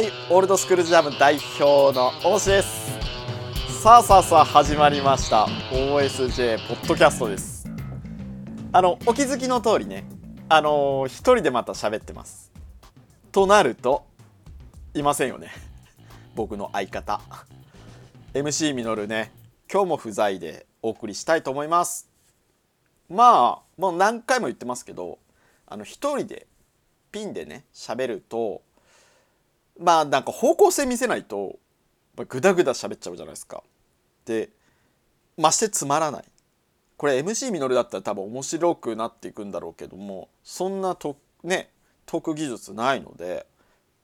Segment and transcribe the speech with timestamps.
[0.00, 2.90] はい、オールドスクールジャム代表の大志です。
[3.82, 7.68] さあさあさあ始まりました OSJ ポッドキャストです。
[8.72, 10.06] あのお気づきの通りね、
[10.48, 12.50] あのー一人でまた喋ってます。
[13.30, 14.06] となると
[14.94, 15.50] いませんよね。
[16.34, 17.20] 僕の相方
[18.32, 19.32] MC ミノルね、
[19.70, 22.08] 今日も不在でお送りしたいと思います。
[23.10, 25.18] まあもう何回も言ってますけど、
[25.66, 26.46] あの一人で
[27.12, 28.62] ピンでね喋ると。
[29.80, 31.58] まあなんか方向性見せないと
[32.28, 33.62] グダグダ喋っちゃうじゃないですか。
[34.26, 34.50] で
[35.38, 36.24] ましてつまらない。
[36.98, 41.70] これ MC ミノルだったら多分面白くなっていくんだろうけどもそんなとね
[42.04, 43.46] トーク技術ないので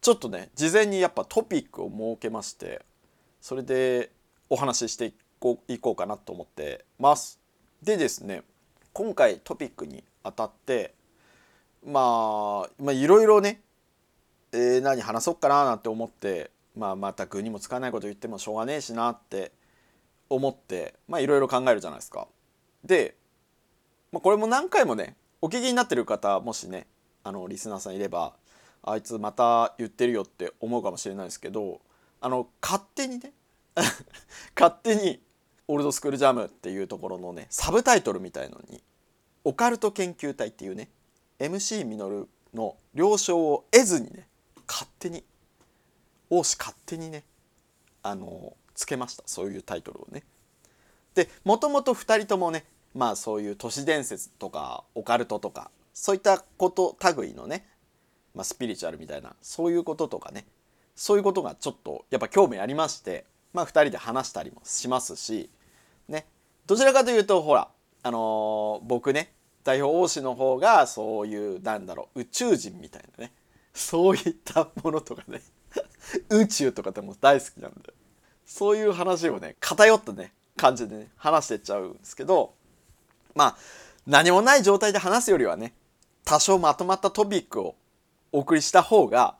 [0.00, 2.80] ちょっとね事前にやっぱトピックを設けまして
[3.42, 4.10] それで
[4.48, 7.38] お話ししていこういこうかなと思ってます。
[7.82, 8.42] でですね
[8.94, 10.94] 今回トピックにあたって
[11.84, 13.60] まあいろいろね
[14.56, 19.52] えー何話そうかななんて思って、まあ、また具にもつかないこと言ってもしょうがねえしなって
[20.30, 22.26] 思ってまあいろいろ考えるじゃないですか。
[22.82, 23.16] で、
[24.12, 26.86] まあ、これも何回もねお聞きになってる方もしね
[27.22, 28.32] あのリスナーさんいれば
[28.82, 31.80] あいつまた言ってるよって思うかもしれないですけど
[32.20, 33.32] あの勝手にね
[34.56, 35.20] 勝手に
[35.68, 38.82] 「オールドスクールジャム」っていうところのねサブタイトルみたいのに
[39.44, 40.88] 「オカルト研究隊」っていうね
[41.38, 44.28] MC ミノルの了承を得ずにね
[44.66, 45.24] 勝手に
[46.30, 47.24] 王子勝手にね
[48.02, 49.24] あのつけました。
[49.26, 50.22] そういうタイトルをね。
[51.14, 57.66] でもともと2人ともねまあそういう都市伝説とかオカルトとかそういったこと類のね、
[58.34, 60.46] まあ、スピリチュアルみたいなそういうこととかね。
[60.94, 65.50] そういうことがちょっとやっぱ興味ありましてまあ2人で話したりもしますし
[66.08, 66.26] ね。
[66.66, 67.68] どちらかというとほら
[68.02, 69.32] あのー僕ね
[69.64, 73.32] 代表王子の方がそういうなんだろう宇宙人みたいなね。
[73.76, 75.42] そういったものとかね。
[76.30, 77.92] 宇宙とかでも大好きなんで
[78.46, 82.54] そういう話をね偏ったね感じでね話してっちゃうんですけど
[83.34, 83.56] まあ
[84.06, 85.74] 何もない状態で話すよりはね
[86.24, 87.74] 多少まとまったトピックを
[88.32, 89.36] お送りした方が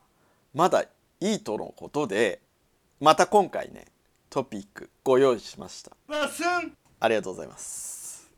[0.54, 0.82] まだ
[1.20, 2.40] いいとのことで
[3.00, 3.86] また今回ね
[4.28, 5.92] トピックご用意しました。
[6.98, 8.28] ありがとうございます。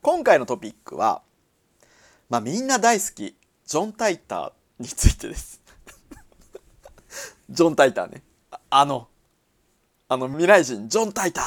[0.00, 1.22] 今回のトピックは
[2.30, 3.34] まあみんな大好き
[3.66, 5.60] ジョン・タイターについてです。
[7.50, 8.22] ジョン・タイターね。
[8.50, 9.08] ああの。
[10.10, 11.44] あの未来人ジョン・タイター。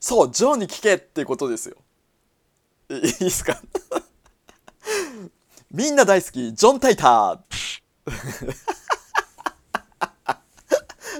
[0.00, 1.76] そうジョンに聞けっていうことですよ。
[2.90, 3.60] い いいですか？
[5.70, 7.40] みんな大好きジョン・タイター。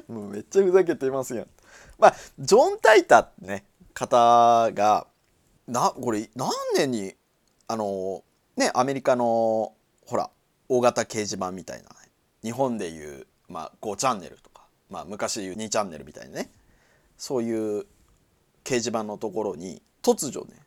[0.12, 1.46] もうめっちゃふざけてますやん。
[1.98, 3.64] まあジョン・タイターってね
[3.94, 5.06] 方が
[5.66, 7.14] なこれ何年に
[7.68, 8.22] あの
[8.56, 9.74] ねアメリカの
[10.06, 10.30] ほら
[10.68, 11.88] 大型掲示板みたいな
[12.42, 16.50] 日本でいう、まあ、5チャンネルとか、まあ、昔でいう2チャンネルみたいなね
[17.16, 17.86] そういう
[18.64, 20.60] 掲示板のところに突如ね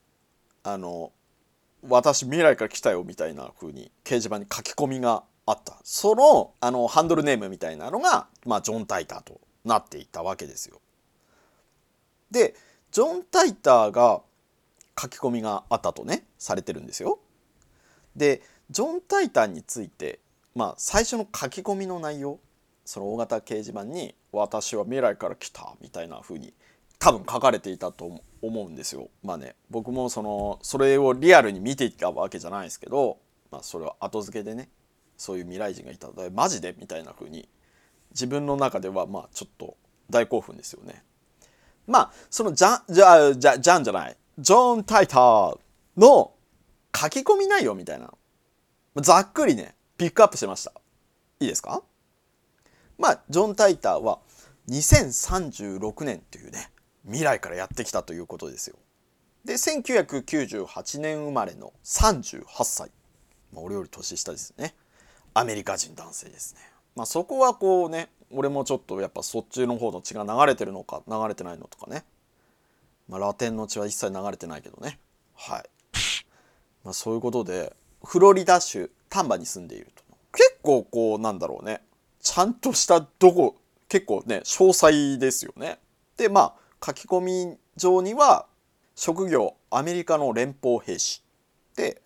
[0.64, 1.12] あの
[1.88, 10.82] 「私未来から来たよ」みたいな風に掲示板に書き込みがあったそのあのハンドルネームみたいなのが、まあ、ジョン・タイターとなっていたわけですよ。
[12.32, 12.56] で
[12.92, 14.22] ジョン・タイターが
[15.00, 17.20] 書き込みがあったとねされてるんですよ。
[18.16, 20.20] でジョン・タイタンについて、
[20.56, 22.40] まあ、最初の書き込みの内容
[22.86, 26.54] その大型掲示板に「私は未来から来た」みたいな風に
[26.98, 29.10] 多分書かれていたと思うんですよ。
[29.24, 33.20] まあね僕もそのそれをリアルに見ていたわけじゃないですけど、
[33.52, 34.70] まあ、それは後付けでね
[35.18, 36.76] そういう未来人がいたのでマジで？
[36.78, 37.48] みたいな風に
[38.12, 39.78] 自分の中ではまあちょっと
[40.10, 41.04] 大興奮ですよね。
[41.88, 45.60] まあそのジャンじゃじゃジャンじゃないジョン・タイター
[45.98, 46.34] の
[46.96, 48.18] 書き込み内容みたいなの
[48.98, 50.74] ざっくりねピックアップしました。
[51.40, 51.84] いいですか？
[52.98, 54.20] まあジョン・タイターは
[54.68, 56.70] 2036年というね
[57.06, 58.76] 未来からやってきたということですよ。
[59.46, 62.92] で1998年生まれの38歳、
[63.54, 64.76] まあ、俺より年下ですね。
[65.34, 66.62] アメリカ人男性ですね。
[66.96, 72.04] まあそこはこうね俺もちょっとやっぱそっちの方の血が流れてるのか流れてないのとかね。
[73.08, 75.00] まあラテンの血は一切流れてないけどね。
[75.36, 75.70] はい。
[76.84, 77.74] まあ、そういうことで
[78.04, 80.04] フロリダ州丹波に住んでいると。
[80.34, 81.82] 結構こうなんだろうね。
[82.22, 83.56] ちゃんとしたどこ
[83.88, 85.80] 結構ね詳細ですよね。
[86.18, 86.54] でまあ
[86.86, 88.46] 書き込み上には
[88.96, 91.24] 職業アメリカの連邦兵士。
[91.76, 92.02] で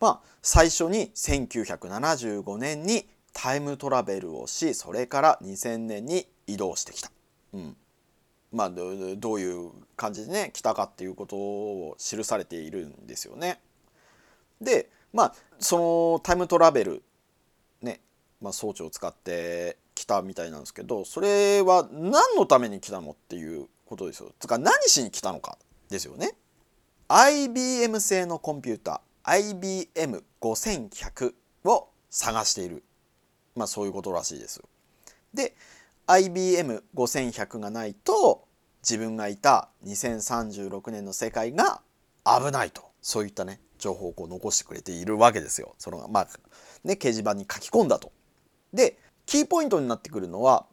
[0.00, 7.10] まあ最初に1975年にタイムトラベルをしそれから2000年に移動してきた。
[7.54, 7.76] うん。
[8.50, 13.60] まあ、どういう感じでね来たかっていうことを記されているんですよね。
[14.60, 15.78] でまあそ
[16.14, 17.02] のタイムトラベル
[17.82, 18.00] ね、
[18.40, 24.32] まあ、装置を使って来たみたいなんですけどそれは何のために来たのっていうことですよ。
[24.38, 25.58] つか何しに来たのか
[25.88, 26.34] ですよね。
[27.08, 29.88] IBM 製のコンピューター
[30.40, 31.34] IBM5100
[31.64, 32.84] を探している
[33.56, 34.62] まあそういうことらしいです。
[35.34, 35.56] で
[36.06, 38.46] IBM5100 がないと
[38.82, 41.82] 自分がいた2036年の世界が
[42.24, 45.74] 危ないとそういったね情報をこう残してくれているわけですよ。
[45.78, 46.28] そのまあ
[46.84, 48.12] ね掲示板に書き込んだと。
[48.72, 50.66] でキーポイントになってくるのは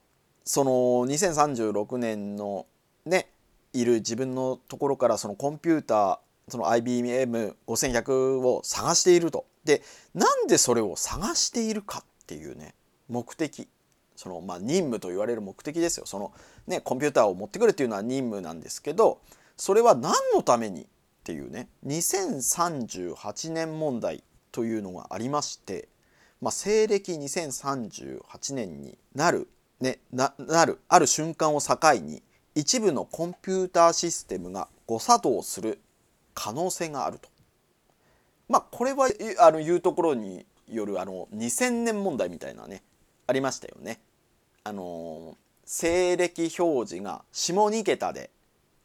[0.44, 0.72] その
[1.08, 2.66] 2036年の
[3.06, 3.30] ね
[3.74, 9.46] いる自分のところからそのコンピューターその IBM5100 を探していると。
[9.64, 9.82] で
[10.14, 12.76] なんでそれを探しているかっていうね
[13.10, 13.68] 目的
[14.16, 16.32] そのまあ任務と言われる目的ですよその
[16.68, 19.22] ねコンピューターを持ってくるっていうのは任務なんですけど
[19.58, 20.88] それは何のために
[21.26, 25.90] っていうね2038年問題というのがありまして、
[26.40, 29.50] まあ、西暦2038年になる、
[29.82, 32.22] ね、ななるある瞬間を境に
[32.54, 35.80] 一部のコンピューターシステムが誤作動する
[36.36, 37.28] 可能性があると。
[38.48, 42.84] まあこれはあの言うところによるあの2000年問題みたいなね
[43.26, 44.00] ありましたよね。
[44.64, 45.36] あの
[45.66, 48.30] 西暦表示が下2桁で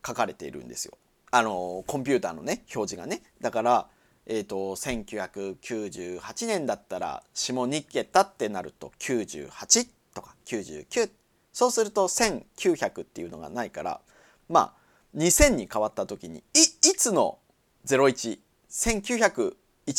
[0.06, 0.96] 書かれているんですよ。
[1.30, 3.22] あのコンピューターのね表示がね。
[3.40, 3.86] だから
[4.32, 11.10] えーと、1998年だったら下2桁ってなると98とか99
[11.52, 14.00] そうすると1900っていうのがないから
[14.48, 14.72] まあ
[15.16, 17.38] 2000に変わった時にいいつの
[17.86, 19.54] 011901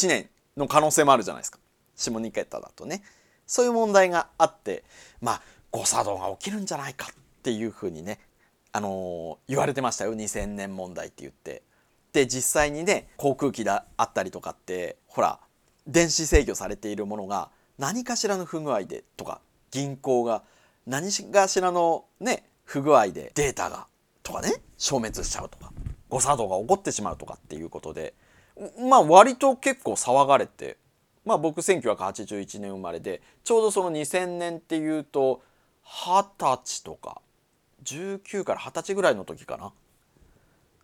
[0.07, 1.59] 年の可能性もあるじゃないですか。
[1.95, 3.03] 下2桁だとね。
[3.45, 4.85] そういう問題があって
[5.19, 5.41] まあ
[5.71, 8.19] 誤作動が起きるんじゃないかっていうふうにね
[8.73, 11.63] あの、言われてましたよ2000年問題って言って。
[12.13, 15.39] で実際にね航空機だあったりとかってほら
[15.87, 19.41] 電子制御されているものが何かしらの不具合でとか
[19.71, 20.43] 銀行が
[20.85, 23.87] 何かしらのね不具合でデータが
[24.23, 25.71] とかね消滅しちゃうとか
[26.09, 28.13] 誤作動が起こってしまうとかっていうことで
[28.89, 30.77] まあ割と結構騒がれて
[31.25, 35.41] まあ僕1981年生まれでちょうどその2000年っていうと
[35.83, 37.21] 二十歳とか
[37.83, 39.73] 19から二十歳ぐらいの時かな。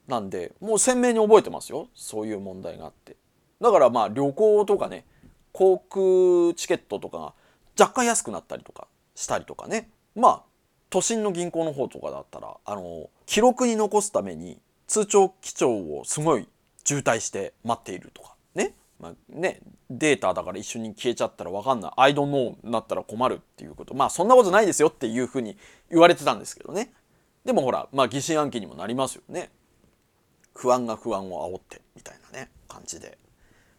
[0.08, 1.90] なんでもう鮮明に覚えてますよ。
[1.94, 3.16] そういう問題があって。
[3.62, 5.06] だからまあ旅行とかね
[5.52, 7.34] 航空チケットとかが
[7.80, 9.90] 若干安くなったりとかしたりとかね。
[10.16, 10.42] まあ
[10.90, 16.48] 都心の銀行の方とかだったらあの記録に残すために通帳記帳をすごい
[16.86, 19.60] 渋滞して待っているとかね,、まあ、ね
[19.90, 23.94] データだから一緒に消えちゃったら分かんない「I don't know」になったら困るっていうこと。
[23.94, 25.58] まあそんなことないですよっていうふうに
[25.90, 26.94] 言われてたんですけどね。
[27.46, 29.52] でもほらまあ疑心暗鬼にもなりますよね。
[30.54, 33.18] 不安が不安を煽ってみたいなね感じで。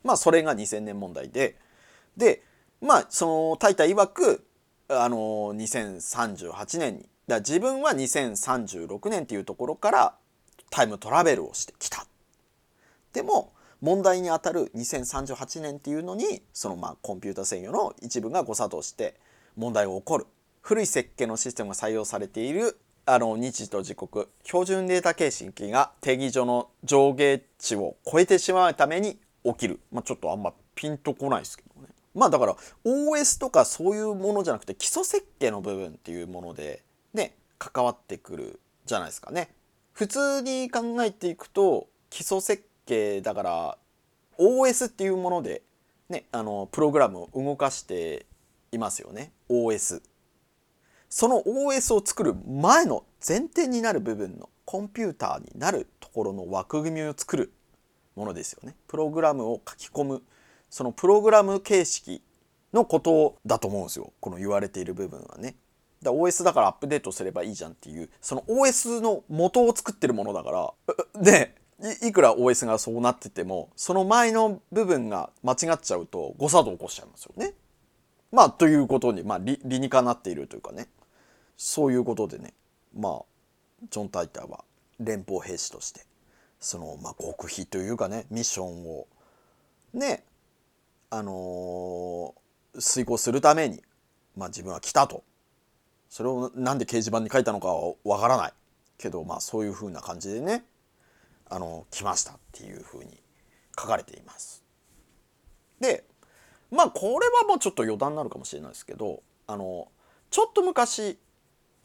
[0.04, 1.56] まあそれが2000年問題で。
[2.16, 2.42] で
[2.80, 4.46] まあそのタイタ曰く
[4.88, 7.08] あの2038年に。
[7.26, 10.14] だ自分は2036年っていうところから
[10.70, 12.06] タイムトラベルをしてきた。
[13.12, 19.14] でも問題にあたる2038年っていうのにそのまあコンピュータ制御の一部が誤作動して
[19.56, 20.26] 問題が起こる。
[20.62, 31.88] 古い設計のシステムが採用されているあの日時と時刻標準データ形式が定義上の上下値を超えてしまうために起きる、まあ、ちょっとあんまピンとこないですけどね。
[32.14, 36.82] まあだから OS とかそういうものじゃなくて基礎設計の部分っていうもので
[37.14, 39.48] ね関わってくるじゃないですかね。
[39.92, 43.78] 普通に考えていくと基礎設計だから
[44.38, 45.62] OS っていうもので
[46.08, 48.26] ねあのプログラムを動かして
[48.72, 49.32] いますよね。
[49.48, 50.02] OS
[51.08, 57.52] その OS を作る前の前提になる部分のコンピューターになるところの枠組みを作る
[58.14, 58.76] ものですよね。
[58.86, 60.22] プログラムを書き込む。
[60.68, 62.22] そのプログラム形式
[62.74, 64.12] のことだと思うんですよ。
[64.20, 65.56] この言われている部分はね。
[66.02, 68.10] だ OS だからアップデートすればいいじゃんっていう。
[68.20, 70.50] その OS の元を作ってるものだか
[71.14, 71.54] らで
[72.02, 77.54] いくら OS がそうなっててもその前の部分が間違っちゃうと誤作動起こしちゃいますよね。
[78.32, 80.88] まあということに、まあ、理理にかなっているというかね。
[81.56, 82.52] そういうことでね。
[82.96, 83.22] まあ
[83.90, 84.64] ジョン・タイターは
[84.98, 86.00] 連邦兵士として
[86.58, 89.06] その、まあ、極秘というかねミッションを
[89.94, 90.24] ね
[91.10, 92.48] あのー
[92.80, 93.82] 遂行するために、
[94.36, 95.24] まあ、自分は来たと。
[96.08, 98.52] それをなんで掲示板に書いたのかはわからない
[98.96, 100.64] けどまあそういう風な感じでね。
[101.50, 103.22] あの来ましたっていう風に
[103.78, 104.64] 書かれています。
[105.80, 106.04] で
[106.70, 109.88] まあこれはもうちょっと余談になるかもしれないですけどあの
[110.30, 111.18] ちょっと昔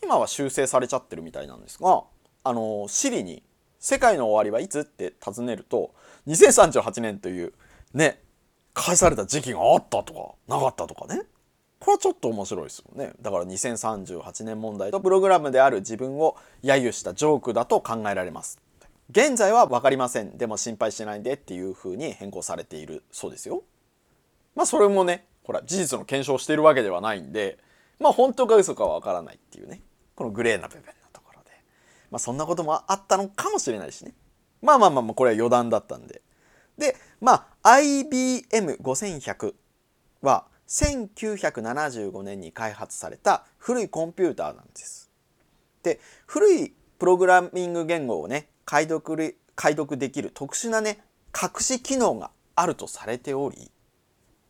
[0.01, 2.03] 今は修正されちゃってるみたいなんですが
[2.43, 3.43] あのシリに
[3.79, 5.93] 「世界の終わりはいつ?」って尋ねると
[6.27, 7.53] 2038年という
[7.93, 8.21] ね
[8.73, 11.23] 返された時期があったとかなかったとかね
[11.79, 18.59] これはちょっと面白いですよねだから2038年問題とプログラムである自分を揶揄したジョークだと考えられます
[19.09, 20.37] 現在は分かりません。
[20.37, 23.63] でも心配しないでっていう風に変更されているそうですよ。
[24.55, 27.57] まあそれもねほら事実の検証しているわけではないんで
[27.99, 29.81] まあ本当か嘘かは分からないっていうね。
[30.15, 31.51] このグレーな部分のところで。
[32.11, 34.13] まあそんなこともあったのかもしれないしね。
[34.61, 36.21] まあまあまあまあこれは余談だったんで。
[36.77, 39.53] でまあ IBM5100
[40.21, 45.11] は1975年に開発された古いコンピューターなんです。
[45.83, 51.03] で古いプログラミング言語をね解読解読できる特殊なね
[51.33, 53.71] 隠し機能があるとされており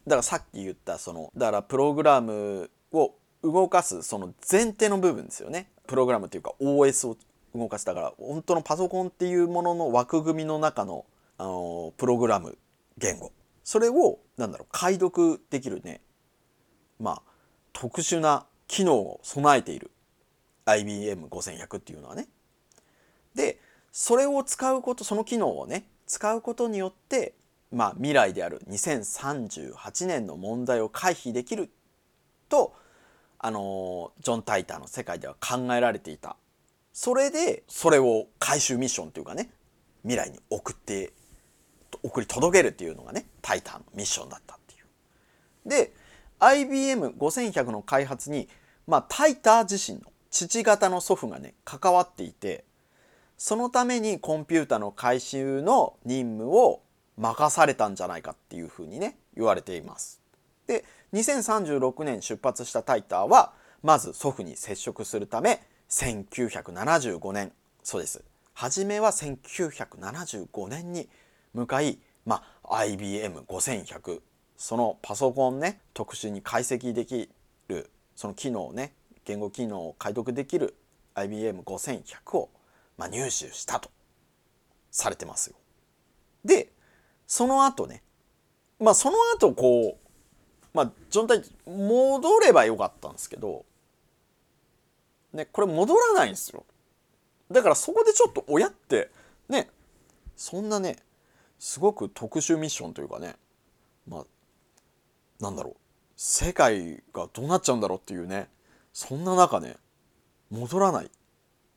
[0.06, 5.70] だからさっき言ったそのだからプログラムを動かすその前提の部分ですよね。
[5.86, 7.18] プログラムっていうか OS を
[7.54, 7.86] 動かす。
[7.86, 11.06] だから本当のパソコンっていうものの枠組みの中の
[11.38, 12.58] あのプログラム
[12.98, 13.32] 言語。
[13.64, 16.02] それをなんだろう解読できるね
[17.00, 17.22] まあ
[17.72, 19.92] 特殊な機能を備えている。
[20.66, 22.28] IBM5100 っていうのはね。
[23.94, 27.34] それを使うことその機能をね使うことによって
[27.72, 31.70] まあ未来である2038年の問題を回避できる
[32.50, 32.74] と
[33.38, 36.36] あのジョン・タイターの世界では考えられていた
[36.92, 39.52] それでそれを回収ミッションというかね
[40.02, 41.14] 未来に送って
[42.02, 45.70] 送り届けるっていうのがねタイターのミッションだったっていう。
[45.70, 45.94] で
[46.40, 48.50] IBM5100 の開発に、
[48.88, 52.66] まあ、タイター自身の父方の祖父がね関わっていて
[53.46, 56.82] そのためにコンピュータの回収の任務を
[57.18, 60.22] 任されたんじゃないかっていうふうにね言われています。
[60.66, 67.52] で2036年出発したタイターはまず祖父に接触するため1975年
[67.84, 68.24] そうです
[68.54, 71.10] 初めは1975年に
[71.54, 74.22] 向かい、まあ、IBM5100
[74.56, 77.30] そのパソコンね特殊に解析でき
[77.68, 78.94] るその機能をね
[79.26, 80.76] 言語機能を解読できる
[81.16, 82.50] IBM5100 を、
[82.98, 83.90] まあ、入手したと
[84.92, 85.56] されてますよ。
[86.46, 86.72] で
[87.28, 88.04] その後ね
[88.80, 90.08] まあその後こう
[90.74, 93.66] まあジョン・タイ戻ればよかったんですけど
[95.32, 96.66] ねこれ戻らないんですよ。
[97.52, 99.10] だからそこでちょっと親って
[99.50, 99.70] ね
[100.36, 100.98] そんなね
[101.60, 103.36] すごく特殊ミッションというかね
[104.08, 104.26] まあ
[105.40, 105.76] なんだろう
[106.16, 108.48] 世界がどうなっちゃうんだろうっていうね
[108.92, 109.78] そんな中ね
[110.52, 111.12] 戻らない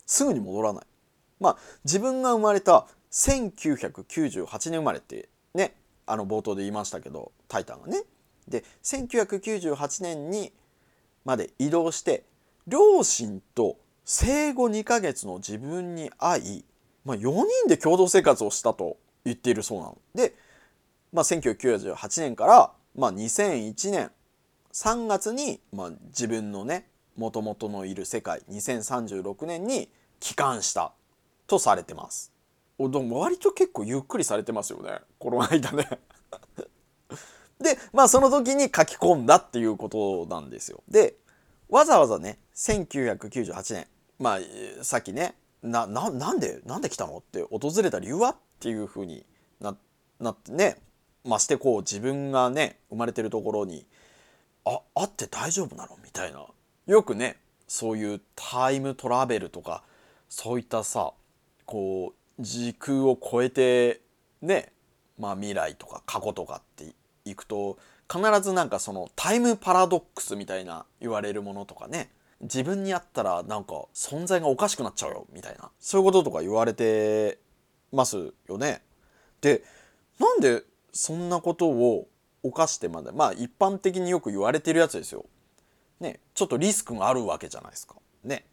[0.07, 0.87] すぐに戻らない
[1.41, 5.75] まあ自分が生まれた1998年生まれってね
[6.07, 8.03] あの冒頭で言いましたけど「タイタン」がね
[8.49, 10.53] で1998年に
[11.25, 12.25] まで移動して
[12.67, 16.65] 両親と生後2ヶ月の自分に会い、
[17.05, 17.21] まあ、4
[17.65, 19.99] 人で共同生活をしたと言っているそうなの。
[20.15, 20.35] で、
[21.13, 24.13] まあ、1998年から、まあ、2001年
[24.73, 29.91] 3月に、まあ、自分のねもともとのいる世界2036年に
[30.21, 30.93] 帰還した
[31.47, 32.33] とされてます。
[32.79, 35.89] おでも割と結構ゆっくりされてますよねこの間ね。
[37.59, 40.83] でまあその時に書き込んだっていうことなんですよ。
[40.89, 41.17] で
[41.69, 43.87] わざわざね1998年
[44.19, 44.39] まあ
[44.85, 47.19] さっきねなななんでなんで来たの？
[47.19, 48.31] って訪れた理由は？
[48.31, 49.25] っていうふうに
[49.61, 49.77] な
[50.21, 50.77] なってね
[51.25, 53.87] ましてこう自分がね生まれてるところに
[54.65, 55.97] あ会って大丈夫なの？
[56.05, 56.47] みたいな
[56.87, 59.83] よくねそういうタイムトラベルとか
[60.29, 61.13] そういったさ
[61.67, 64.01] こう時空を超えて
[64.41, 64.73] ね
[65.19, 66.95] まあ未来とか過去とかって
[67.25, 67.79] いくと
[68.11, 77.39] 必ずなんかそのタイムパラドックスみたいな言われるものとかね自分にあったらなんか存在がおかしくなっちゃうよみたいなそういうこととか言われて
[77.93, 78.83] ますよね。
[79.41, 79.63] で
[80.19, 82.09] なんでそんなことを
[82.43, 85.25] 犯してまでまあ一般的によく言われてるやつですよ。
[86.01, 87.97] ねちょっとリスクがあるわけじゃないですか。
[88.23, 88.45] ね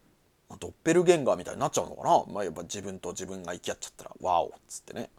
[0.58, 5.10] ドッペルゲンガーみたいになっちゃうのかな、まあ、やっぱ自分と自分が行き合っちゃったら「ワオ」っつってね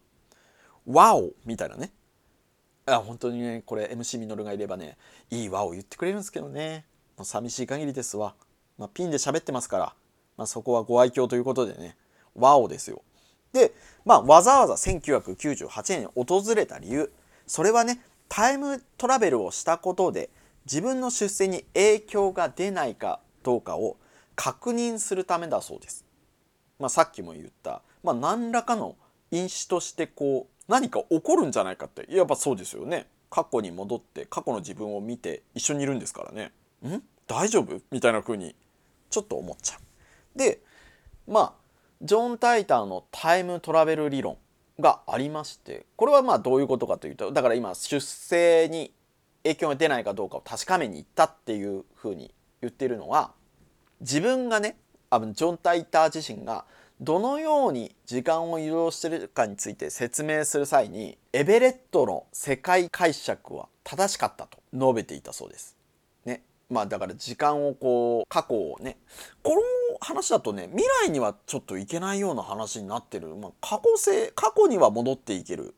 [0.85, 1.91] 「ワオ」みたいなね。
[2.87, 4.97] あ本当にねこれ MC ミノルがいればね
[5.31, 6.85] いい和を言ってくれるんですけどね。
[7.17, 8.35] もう寂しい限りですわ、
[8.77, 9.95] まあ、ピンで喋ってますから、
[10.37, 11.95] まあ、そこはご愛嬌ということでね
[12.35, 13.01] 和をですよ。
[13.53, 13.73] で
[14.03, 17.11] まあわざわざ1998年に訪れた理由。
[17.47, 20.29] それはねタイムトラベルをしたことで
[20.65, 23.97] 自分の出世に影響が出ないかどうかを
[24.35, 26.05] 確認するためだそうです。
[26.79, 28.95] まあ、さっきも言った、まあ、何らかの
[29.31, 33.07] 因子としてこう何か起こるんじゃないかってやっぱそうですよね。
[33.29, 36.51] 過去に戻って過去の自分を見て一緒にいるんですからね。
[36.87, 37.01] ん？
[37.27, 37.81] 大丈夫？
[37.91, 38.55] みたいな風に
[39.09, 40.37] ちょっと思っちゃう。
[40.37, 40.59] で
[41.27, 41.53] まあ
[42.01, 44.37] ジョン・タイターのタイムトラベル理論
[44.79, 48.91] がありましてこれはまあどういうことかというとだから今出生に
[49.43, 53.31] 影響が出ないかどうかを確かめに行ったっていうふうに言ってるのは
[54.01, 54.77] 自分がね
[55.09, 56.65] あのジョン・タイター自身が
[57.01, 65.75] どのように時間を移動してるかについて説明する際にエベレットの世界解釈は正しかったと述べていたそうです。
[66.23, 68.97] ね、まあだから時間をこう過去をね
[69.43, 69.61] この
[69.99, 75.75] 話だとね未来にはちょっといけないような話になってる、まあ、過去性過去には戻っていける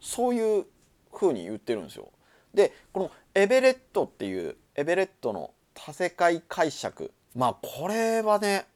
[0.00, 0.66] そういう
[1.12, 2.10] ふうに言ってるんですよ。
[2.54, 8.66] でこのエベレットっていうエベレットの多世界解釈まあこれはね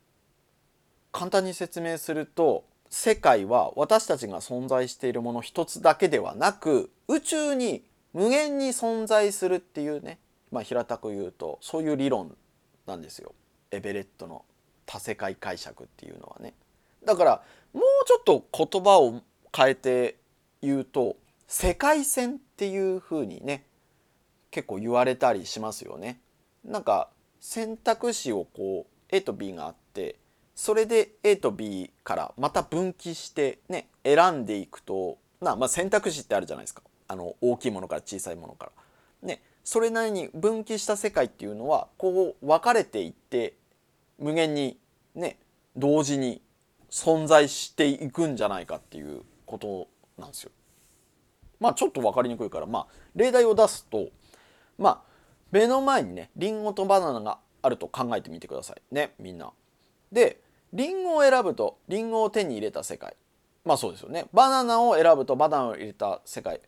[1.13, 10.19] 簡単に説明すると世界は私たちが存在しているもの一つだけではなく宇宙に無限に存在するっていうね、
[10.51, 12.35] まあ、平たく言うとそういう理論
[12.87, 13.35] なんですよ
[13.71, 14.45] エベレットの
[14.87, 16.55] 多世界解釈っていうのはね。
[17.05, 17.43] だから
[17.75, 19.23] もうちょっと言葉を
[19.55, 20.17] 変えて
[20.63, 23.65] 言うと世界線っていう風にね
[24.51, 26.21] 結構言われたりしますよね。
[26.65, 27.11] なんか
[27.41, 30.17] 選択肢をこう A と B があって
[30.55, 38.73] それで A と B からまた分岐してね選んでいくとな、まあ、選択肢ってあるじゃないですかあの大きいものから小さいものから。
[39.29, 43.55] ねそれなりに分岐した世界っていうのはこう分かれていって
[44.19, 44.79] 無限に
[45.15, 45.39] ね
[45.77, 46.41] 同時に
[46.91, 50.51] 存在していくんじゃないかっていうことなんですよ。
[51.61, 54.09] まあちょっと分かりにくいからまあ例題を出すと
[54.79, 55.08] まあ
[55.51, 58.95] 目の前にねリンゴとバナナがあると考えてみてください。
[58.95, 59.53] ねみんな。
[60.13, 60.41] で
[60.73, 63.17] リンゴを選ぶとリンゴを手に入れた世界。
[63.65, 64.27] まあそうですよね。
[64.33, 66.61] バナナを選ぶとバナナを入れた世界。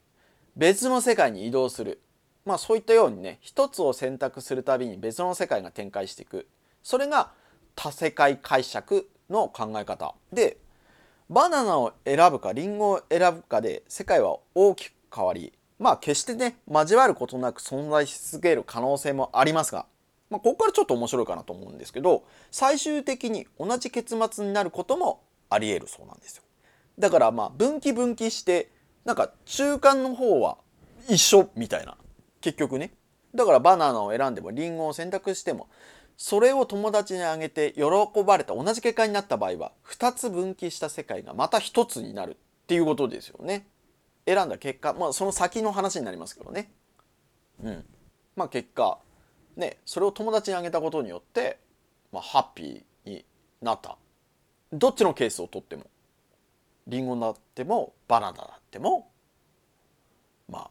[0.56, 2.00] 別の世界に移動する。
[2.44, 6.46] まあそういったようにね一つを選択するたびに別の世界が展開していく。
[6.82, 7.32] それが
[7.74, 10.14] 多世界解釈の考え方。
[10.32, 10.58] で
[11.28, 19.86] バナナを選ぶかリンゴを選ぶかで世界は大きく変わりまあ決してね交わることなく存在し続ける可能性もありますが、
[20.28, 26.42] まあ、ここからちょっと面白いかなと思うんですけど最終的に同じ結末になることもありえるそうなんですよ。
[26.98, 28.70] だからまあ分岐分岐して
[29.06, 30.58] なんか中間の方は
[31.08, 31.96] 一緒みたいな
[32.42, 32.92] 結局ね
[33.34, 35.68] だからバナナを選んでもリンゴを選択しても
[36.18, 37.82] それを友達にあげて喜
[38.22, 43.66] ばれた同じ結果になった場合は2つ分岐した世界がまた1つになるっていうことですよね。
[44.34, 46.70] 選んだ結果まあその先の話になりますけどね。
[47.62, 47.84] うん。
[48.36, 48.98] まあ結果
[49.56, 51.58] ねそれを友達にあげたことによって、
[52.12, 53.24] まあ、ハッピーに
[53.60, 53.96] なった。
[54.72, 55.86] どっちのケースをとっても
[56.86, 59.10] リンゴになってもバナナだっても
[60.48, 60.70] まあ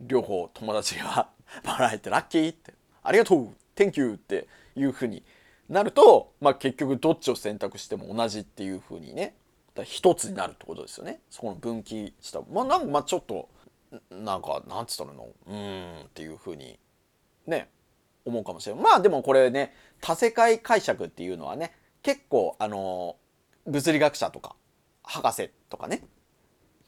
[0.00, 1.28] 両方友達が
[1.64, 5.22] もらえてラッキーってありがとう Thank you っていうふうに
[5.68, 9.34] なると、まあ、結局どっちを選択しても同じっていうふうにね
[9.84, 11.20] 一つになるってことですよね。
[11.30, 12.40] そこの分岐した。
[12.52, 13.48] まあなんかまあちょっと
[14.10, 15.28] なんかなんつったの？
[15.46, 16.78] うーんっていうふうに
[17.46, 17.70] ね
[18.24, 23.16] 思うかもしれないまあでもこれね多世界解釈っていうのはね結構あの
[23.66, 24.56] 物理学者とか
[25.02, 26.04] 博士とかね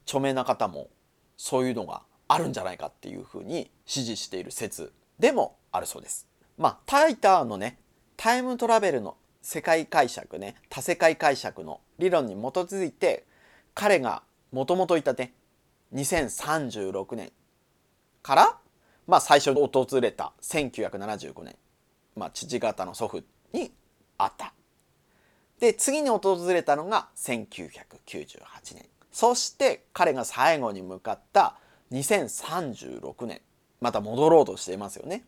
[0.06, 0.88] 著名な方も
[1.36, 6.26] そういうのがあるんじゃないかっていうふうに支持している説でもあるそうです。
[6.56, 7.78] まあタイターのね
[8.16, 13.26] タイムトラベルの世界解釈ね多世界解釈の理論に基づいて
[13.74, 15.34] 彼がもともといたね
[15.94, 17.30] 2036年
[18.22, 18.56] から、
[19.06, 21.56] まあ、最初に訪れた1975年、
[22.16, 23.70] まあ、父方の祖父に
[24.16, 24.54] あった。
[25.60, 28.38] で次に訪れたのが1998
[28.74, 31.56] 年そして彼が最後に向かった
[31.92, 33.42] 2036年
[33.82, 35.22] また戻ろうとしていますよね。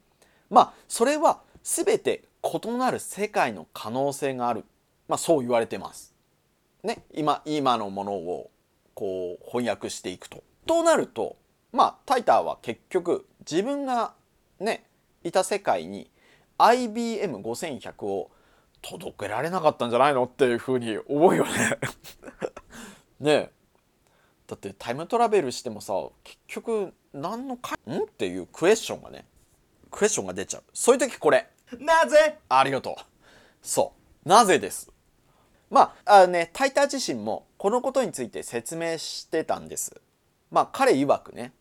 [0.48, 4.64] まあそれは全て異なる世界の可能性がある、
[5.08, 6.14] まあ、そう言われてます。
[6.82, 8.50] ね今今のものを
[8.94, 10.42] こう翻訳していくと。
[10.66, 11.36] となると
[11.72, 14.14] まあタイターは結局自分が
[14.60, 14.84] ね
[15.24, 16.10] いた世界に
[16.58, 18.30] IBM5100 を
[18.82, 21.50] 届けられなかったんじゃないのっていうふうに思うよね
[23.20, 23.50] ね
[24.46, 28.02] だってタイムトラベルしてもさ結局何のかん？
[28.02, 29.26] っていうクエスチョンがね
[29.90, 30.64] クエスチョンが出ちゃう。
[30.72, 31.48] そういう時これ。
[31.78, 32.38] なぜ？
[32.48, 33.02] ありがとう。
[33.62, 33.92] そ
[34.24, 34.28] う。
[34.28, 34.90] なぜです？
[35.70, 40.00] まあ、あね、タイター自身もこのことについて説明してたんです。
[40.50, 41.52] まあ、彼曰くね、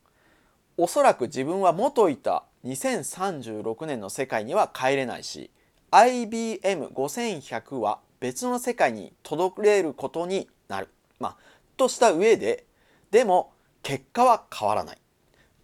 [0.76, 5.50] おそらく自分は元いた2036年の世界には帰れないし
[5.90, 10.88] IBM5100 は別の世界に届けることになる。
[11.18, 11.36] まあ、
[11.76, 12.66] とした上で
[13.10, 14.98] でも結果は変わらない。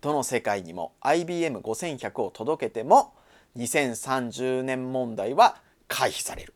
[0.00, 3.14] どの世界にも IBM5100 を届けても
[3.56, 5.56] 2030年問題は
[5.88, 6.54] 回避される。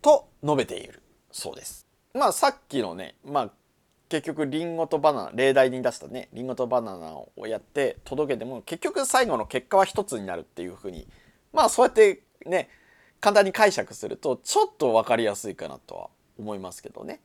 [0.00, 1.86] と述べているそうです。
[2.14, 3.50] まあさっきのね、まあ
[4.12, 11.06] 結局リンゴとバナナ例題に出したねリンゴとバナナをやって届けても結局最後の結果は一つになるっていうふうに
[11.54, 12.68] まあそうやってね
[13.22, 17.20] 簡単に解釈するとちょっと分かりやすいかなとは思いますけどね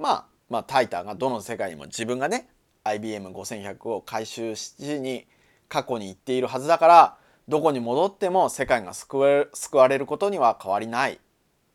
[0.00, 2.48] まあまあタイターがどの世界にも自分がね
[2.86, 5.28] IBM5100 を回収しに
[5.68, 7.16] 過去に行っているはずだから
[7.50, 11.18] どこに戻っても世界が救われることには変わりない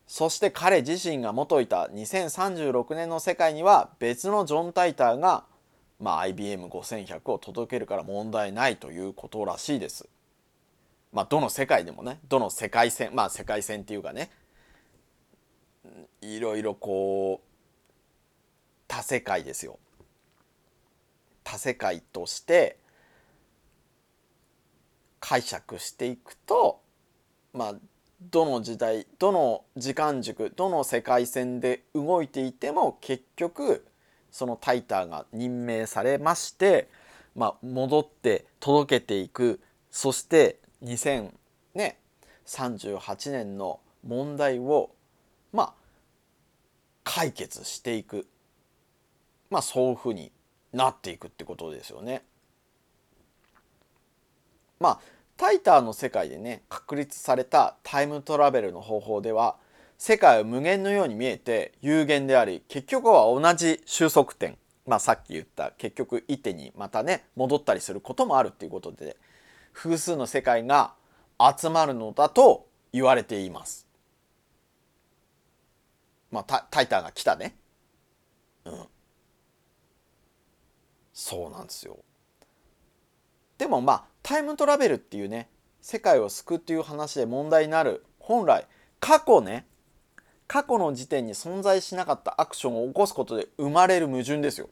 [0.07, 5.43] そして彼自身が元いた2036年の世界には別のジョン・タイターが、
[5.99, 10.07] まあ、IBM5100 を届けるから問題ないということらしいです。
[11.11, 14.29] まあ、どの世界でもねどの世界線まあ世界線っていうかね
[16.21, 17.45] いろいろこう
[18.87, 19.77] 多世界ですよ。
[21.43, 22.77] 多世界として
[25.27, 26.81] 解釈していくと
[27.51, 27.75] まあ
[28.21, 33.83] どの時代どの時間軸どの世界線で動いていても結局
[34.29, 36.89] そのタイターが任命されまして、
[37.35, 39.59] まあ、戻って届けていく
[39.89, 41.31] そして2038
[43.31, 44.91] 年の問題を
[45.51, 45.73] まあ
[47.03, 48.27] 解決していく
[49.49, 50.31] まあそういうふうに
[50.71, 52.23] なっていくってことですよね。
[54.79, 59.57] まあタイターの世界でね確立されたタイムトラベルの方法では
[59.97, 69.17] 世界は無限のように見えて有限であり結局は同じ収束点まあさっき言った結局一手にまたね戻ったりすることもあるっていうことで
[69.73, 70.93] 複数の世界が
[71.39, 73.85] 集まるのだと言われています。
[76.31, 77.55] まあタタイターが来たね。
[78.63, 78.85] うん。
[81.13, 81.97] そうなんですよ。
[83.57, 85.49] でもまあタイムトラベルっていうね
[85.81, 88.65] 世界を救うっていう話で問題になる本来
[88.99, 89.67] 過去ね
[90.47, 94.67] 過去の時点に存在しなかったアクションを起こすことで生まれる矛盾ですよ。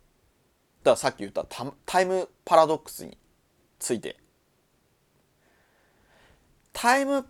[0.84, 1.46] だからさっき言った
[1.86, 3.16] タイムパラドックスに
[3.78, 4.18] ついて。
[6.74, 7.24] タイム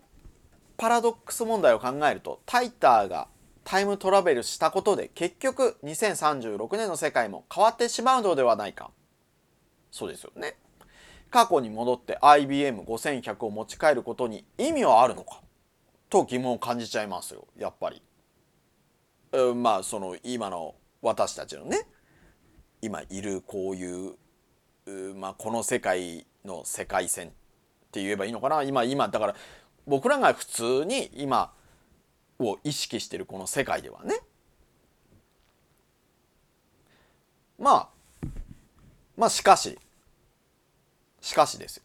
[0.77, 3.27] パラドックス問題を考えるとタイターが
[3.65, 8.91] タイムトラベルしたことで結局2036年の世界も変わってしまうのではないか。
[9.91, 10.55] そうですよね。
[11.34, 15.41] 過去に戻って IBM5100 を持ち帰ることに意味はあるのか？
[16.08, 18.04] と疑問を感じちゃいますよやっぱり。
[19.32, 21.88] うんまあその今の私たちのね
[22.84, 24.13] 今いるこういう
[25.15, 27.32] まあ、この世界の世界線っ
[27.89, 28.62] て言えばいいのかな？
[28.62, 29.36] 今今だから
[29.88, 31.52] 僕らが普通に今
[32.38, 34.19] を意識してるこの世界ではね。
[37.58, 37.89] まあ
[39.17, 39.80] まあしかし
[41.23, 41.81] しかしです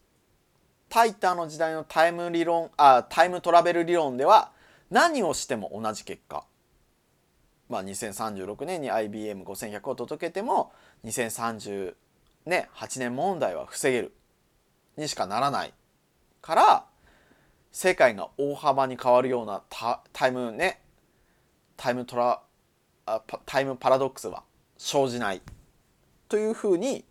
[0.88, 4.51] タイターの時代のタイム理論あタイムトラベル理論では
[4.90, 6.44] 何をしても同じ結果。
[7.68, 10.72] まあ2036年に IBM5100 を届けても
[11.05, 11.94] 2038
[12.96, 14.14] 年問題は防げる。
[14.96, 15.74] にしかならない
[16.40, 16.85] から
[17.70, 19.62] 世界が大幅に変わるような
[20.12, 20.81] タイムね
[21.77, 22.40] タイムトラ
[23.46, 24.42] タイムパラドックスは
[24.79, 25.42] 生じない。
[26.29, 27.05] というふうに、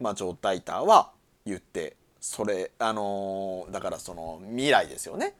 [0.00, 1.13] まあ、ジョー・ダイターは
[1.46, 5.34] 言ってそれあの、だからその未来ですよね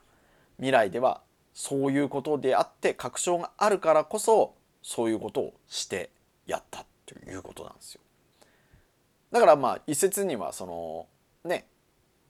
[0.57, 1.23] 未来では
[1.55, 6.11] そういうことであって確証があるからこそそういうことをして
[6.47, 8.01] やったということなんですよ。
[9.33, 11.07] だからまあ一説にはその
[11.45, 11.67] ね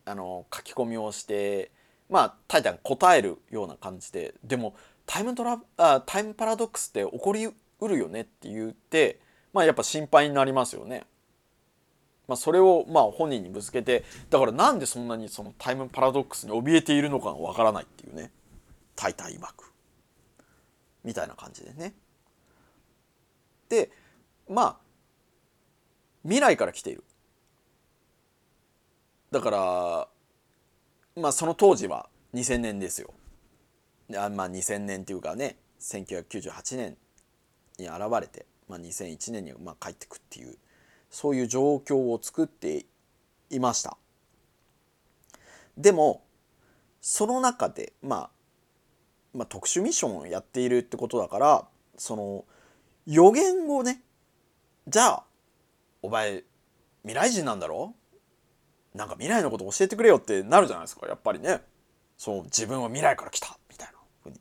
[0.04, 1.70] あの書き込みをして
[2.08, 4.74] まあタイタン答えるような感じででも
[5.06, 9.20] タイムトラあタイムパラドックスって起こりうるよねって言って
[9.52, 11.04] まあやっぱ心配になりますよね。
[12.26, 18.30] まあ、それをまあ本人にぶつけてだからなんでそんなにそのタイムパラドックスに怯えているのかがわからないっていうね
[18.96, 19.72] 「タイタン曰く」
[21.04, 21.94] みたいな感じでね。
[23.68, 23.90] で
[24.48, 24.76] まあ
[26.22, 27.04] 未来から来ている。
[29.30, 30.08] だから
[31.20, 33.12] まあその当時は2000年ですよ。
[34.16, 36.96] あまあ2000年っていうかね1998年
[37.78, 40.56] に現れて、まあ、2001年にまあ帰ってくっていう
[41.14, 42.86] そういう状況を作って
[43.48, 43.96] いました。
[45.78, 46.24] でも
[47.00, 48.30] その中で、まあ、
[49.32, 52.44] まあ特殊ミッションをやっているってことだからその
[53.06, 54.02] 予言をね
[54.88, 55.24] じゃあ
[56.02, 56.42] お前
[57.02, 57.94] 未来人なんだろ？
[58.92, 61.60] なんか未来のこと教えてくれよってなるじゃないですかやっぱりね。
[62.18, 64.40] そう自分は未来から来たみたいなふうに。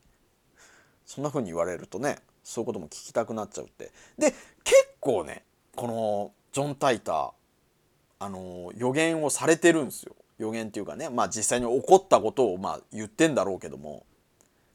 [1.06, 3.92] そんなふうに言われるとねそういうことも聞きたくなっちゃうって。
[4.18, 4.32] で
[4.64, 5.44] 結構ね
[5.76, 7.32] このジョン・タイター
[8.20, 14.06] あの予言をされてるんですよ予言っていうかねまあ実際に起こったことをまあ言ってんだろうけども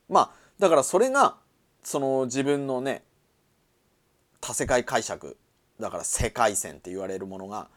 [0.09, 1.37] まあだからそれが
[1.83, 3.03] その自分のね
[4.41, 5.37] 多世界解釈
[5.81, 7.69] だから世界線って言われるものが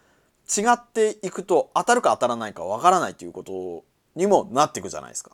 [0.49, 3.85] 違っていくと当たるか当たらないかわからないということ
[4.15, 5.31] にもなっていくじゃないですか。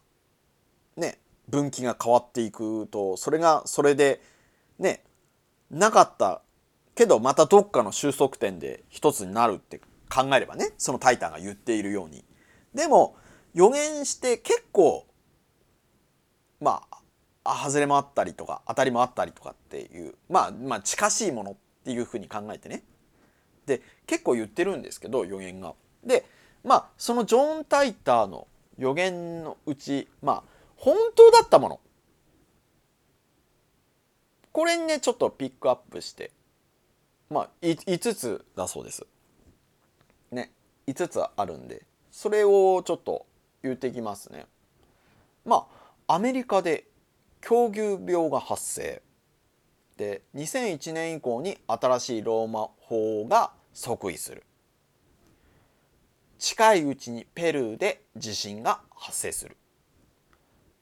[0.95, 4.21] ね分岐が変わっていくとそれがそれで
[4.77, 5.03] ね
[5.71, 6.41] なかった
[6.97, 9.79] けどまたどっかの収束点で一つになるって
[10.10, 12.25] 考えればねそのタイタンが言っているように。
[12.73, 13.15] でも
[13.53, 15.05] 予言して結構
[16.60, 16.81] ま
[17.43, 21.55] あ外れもあったりとか当たりもあったりとかっていうまあまあ近しいものっ
[21.86, 22.83] ていうふうに考えてね
[23.67, 25.75] で結構言ってるんですけど予言が。
[26.03, 26.25] で
[26.63, 30.43] まあそのジョン・タイターの予言のうちまあ
[30.75, 31.79] 本当だったもの
[34.51, 36.31] これにねちょっとピックアップして
[37.30, 39.06] まあ5つだそうです。
[40.32, 40.52] ね
[40.88, 43.26] 5つあるんでそれをちょっと
[43.63, 44.46] 言っていきますね。
[45.46, 45.68] ま
[46.08, 46.86] あアメリカで
[47.42, 49.02] 狂牛病が発生
[49.98, 54.44] で2001年以降に新しいローマ法が即位する
[56.40, 59.58] 近いうちにペルーで地震が発生する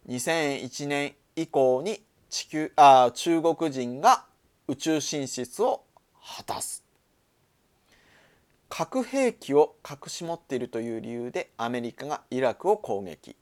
[0.10, 4.26] 2001年以降に地球あ中国人が
[4.68, 5.85] 宇宙進出を
[6.26, 6.84] 果たす。
[8.68, 13.36] 核兵器を隠し持っているという理由でアメリカがイラクを攻撃。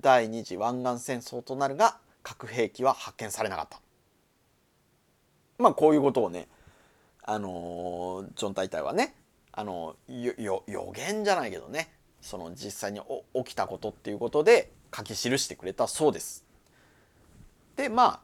[0.00, 3.80] 第二次湾岸戦争となるが核兵器は発見されなかった。
[5.58, 6.48] まあこういうことをね
[7.22, 9.14] あのジョン大隊はね
[9.52, 13.00] あの予言じゃないけどねその実際に
[13.34, 16.44] 起きたことっていうことで書き記してくれたそうです。
[17.76, 18.20] でま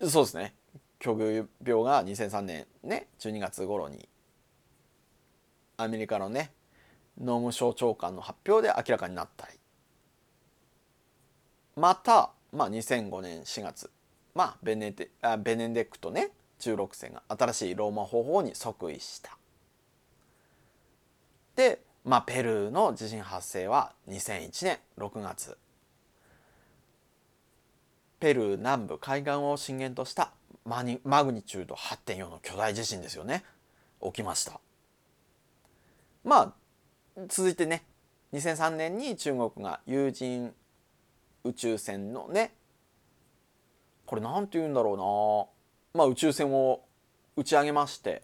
[0.00, 0.54] あそうですね。
[1.04, 4.08] 狂牛病が2003年ね12月頃に
[5.76, 6.50] アメリカのね
[7.20, 9.52] 農務省長官の発表で明らかになったり
[11.76, 13.90] また、まあ、2005年4月
[14.34, 19.36] まあベネデあベネデクトね16世が新しいローマ方法に即位した。
[21.56, 25.56] で、まあ、ペルーの地震発生は2001年6月
[28.18, 30.32] ペルー南部海岸を震源とした
[30.64, 33.44] マニマグニチュード8.4の巨大地震ですよね。
[34.02, 34.60] 起きました。
[36.24, 36.54] ま
[37.16, 37.84] あ続いてね
[38.32, 40.54] 2003年に中国が有人
[41.44, 42.54] 宇宙船のね
[44.06, 45.50] これ何て言うんだろ
[45.92, 46.00] うな。
[46.00, 46.82] まあ宇宙船を
[47.36, 48.22] 打ち上げまして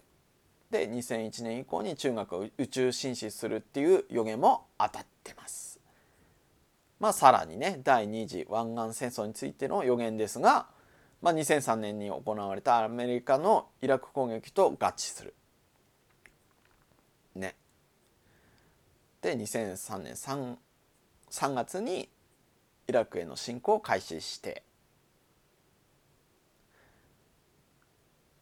[0.71, 5.79] で2001年以降に中国が宇宙進出するっていう予言も当たってます。
[6.99, 10.67] まあさらにね第二次湾岸戦争についての予言ですが、
[11.21, 15.33] まあ、2003年に行われたアメリカのイラク攻撃と合致する。
[17.35, 17.55] ね。
[19.21, 20.55] で2003年 3,
[21.29, 22.09] 3月に
[22.87, 24.63] イラクへの侵攻を開始して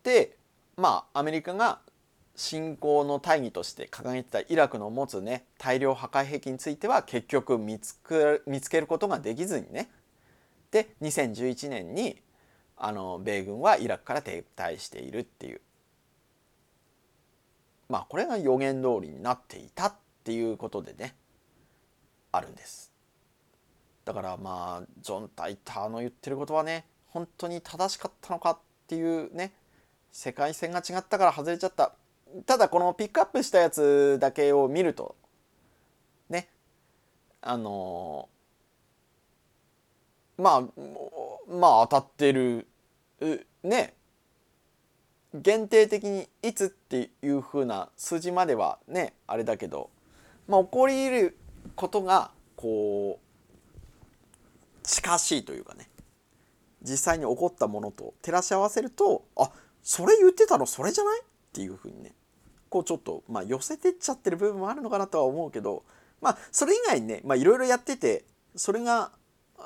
[0.04, 0.38] で
[0.78, 1.80] まあアメリカが
[2.36, 9.90] 侵攻の大義として掲げてたイラクの持つね大量破壊兵器については結局見つく見つけることができずにね
[10.72, 12.22] で2011年に
[12.82, 15.62] あの米軍はイラクから撤退しているっていう。
[17.90, 21.16] まあこれが予言通りになっていたっていうことでね
[22.32, 22.94] あるんです。
[24.06, 29.52] だからまあジョン・タイターの言ってることはね本当に正しかったのかっていうね
[30.12, 31.94] 世界線が違ったから外れちゃった。
[32.46, 35.16] ただこのピックアップしたやつだけを見ると
[36.30, 36.48] ね
[37.42, 38.30] あの
[40.38, 40.82] まあ
[41.50, 42.68] まあ当たってる。
[43.64, 43.96] ね。
[45.34, 49.92] 限定的にいつっていう風な数字まではねあれだけど、
[50.48, 51.38] まあ、起こり得る
[51.76, 55.90] ことがこう近しいというかね。
[56.82, 59.52] 実際に起こったものと照らし合わせるとあ
[59.84, 62.14] それ言ってたのそれじゃないっていうふうにね。
[62.70, 65.84] こうちょっと、まあ、寄せてっちゃってる部分もあるのかなとは思うけど。
[66.22, 69.12] まあそれ以外にねいろいろやっててそれが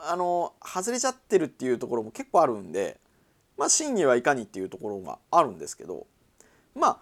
[0.05, 2.99] あの外れちゃってるっていうところも結構あるんで
[3.57, 6.07] まあ真偽はいかにっていうところがあるんですけど
[6.75, 6.97] まあ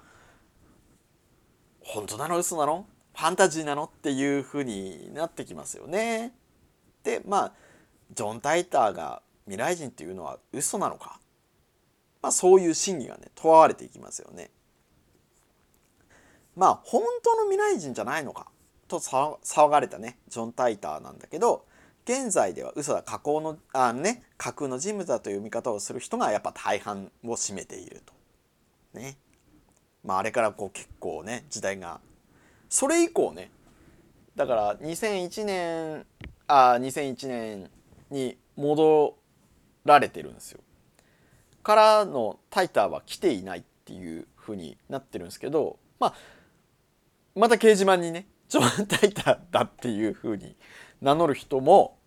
[1.81, 2.85] 本当なの嘘なの？
[3.13, 3.85] ファンタジーなの？
[3.85, 6.33] っていうふうになってきますよね。
[7.03, 7.53] でまあ
[8.13, 11.19] ジョン・タイターが未来人っていうのは嘘なのか？
[12.21, 14.51] まあ、そういう真偽がね問われていきますよね。
[16.55, 18.47] まあ本当の未来人じゃないのか？
[18.87, 21.65] と騒がれたねジョン・タイターなんだけど
[22.05, 28.13] 現在では嘘だ架空のあね架空の人物だという見方をする人がやっぱ大半を占めていると。
[28.99, 29.17] ね。
[30.03, 31.99] まああれからこう結構ね時代が
[32.69, 33.51] それ以降ね
[34.35, 36.05] だから2001年
[36.47, 37.69] あ2001年
[38.09, 39.15] に戻
[39.85, 40.61] られてるんですよ。
[41.63, 46.13] からのタイターは来ていないっていう風になってるんですけど、まあ、
[47.35, 50.55] また掲示板にねジョン・タイターだっていう風に
[51.01, 51.97] 名乗る人も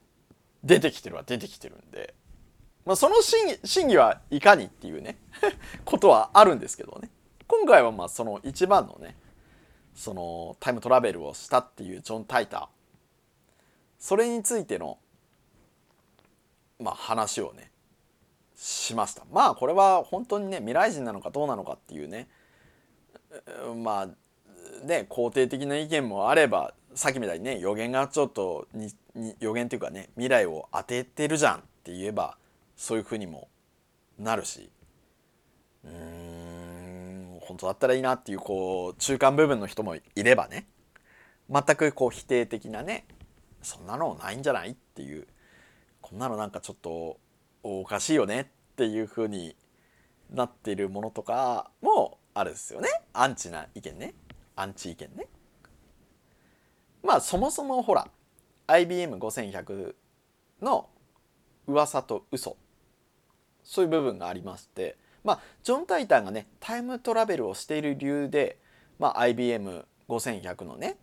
[0.63, 2.15] 出てきてるは出てきてるんで、
[2.87, 5.19] まあ、その真真偽はいかにっていうね
[5.85, 7.11] ことはあるんですけどね。
[7.47, 9.17] 今回はまあその一番のね
[9.95, 12.69] そのタイムトラベルをしたっていうジョン・タイター。
[13.99, 14.99] それについての
[16.79, 17.71] まあ話をね
[18.57, 19.25] しました。
[19.31, 22.29] まあこれは本当にね未来人なのかどうなのかっていうね
[23.83, 24.07] まあ
[24.87, 28.93] ね肯定的な意見もあればさっきみたいにね予言がちょっとに
[29.41, 32.37] 予言っていうかね未来を当ててるじゃんって言えば
[32.77, 33.49] そういうふうにも
[34.19, 34.71] なるし。
[35.85, 36.45] うーん
[37.41, 40.67] 本当だったらいいなっていうこう中間部分の人もいればね
[41.51, 43.05] 全くこう否定的なね
[43.63, 45.27] そんなのないんじゃないっていう
[46.01, 47.19] こんなのなんかちょっと
[47.63, 49.57] おかしいよねっていう風に
[50.31, 52.89] なっているものとかもあるですよね。
[53.13, 54.15] アンチな意見ね。
[54.57, 55.27] アンチ意見ね。
[57.05, 58.09] まあそもそもほら
[58.67, 59.95] IBM5100
[60.63, 60.89] の
[61.67, 62.57] 噂と嘘。
[63.63, 64.97] そういう部分がありまして。
[65.23, 68.59] まあジョン・タイタンがねタイムトラベルをしている理由で、
[68.99, 70.97] まあ、IBM5100 のね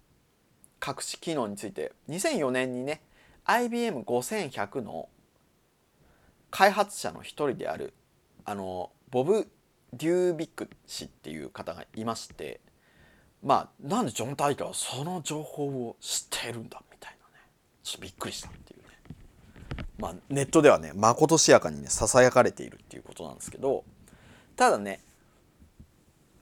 [0.86, 3.02] 隠し機能について2004年にね
[3.46, 5.10] IBM5100 の
[6.52, 7.94] 開発者の一人である
[8.46, 9.48] あのボブ・
[9.94, 12.60] デュービック氏っていう方がいまして。
[13.44, 17.44] まあなんでジョン・タイターはその情報を知ってるんだみたいなね
[17.84, 19.16] ちょっとびっくりしたっていうね
[19.98, 23.84] まあネットではねまことしやかにねささやかれているっていうことなんですけど
[24.56, 25.02] ただね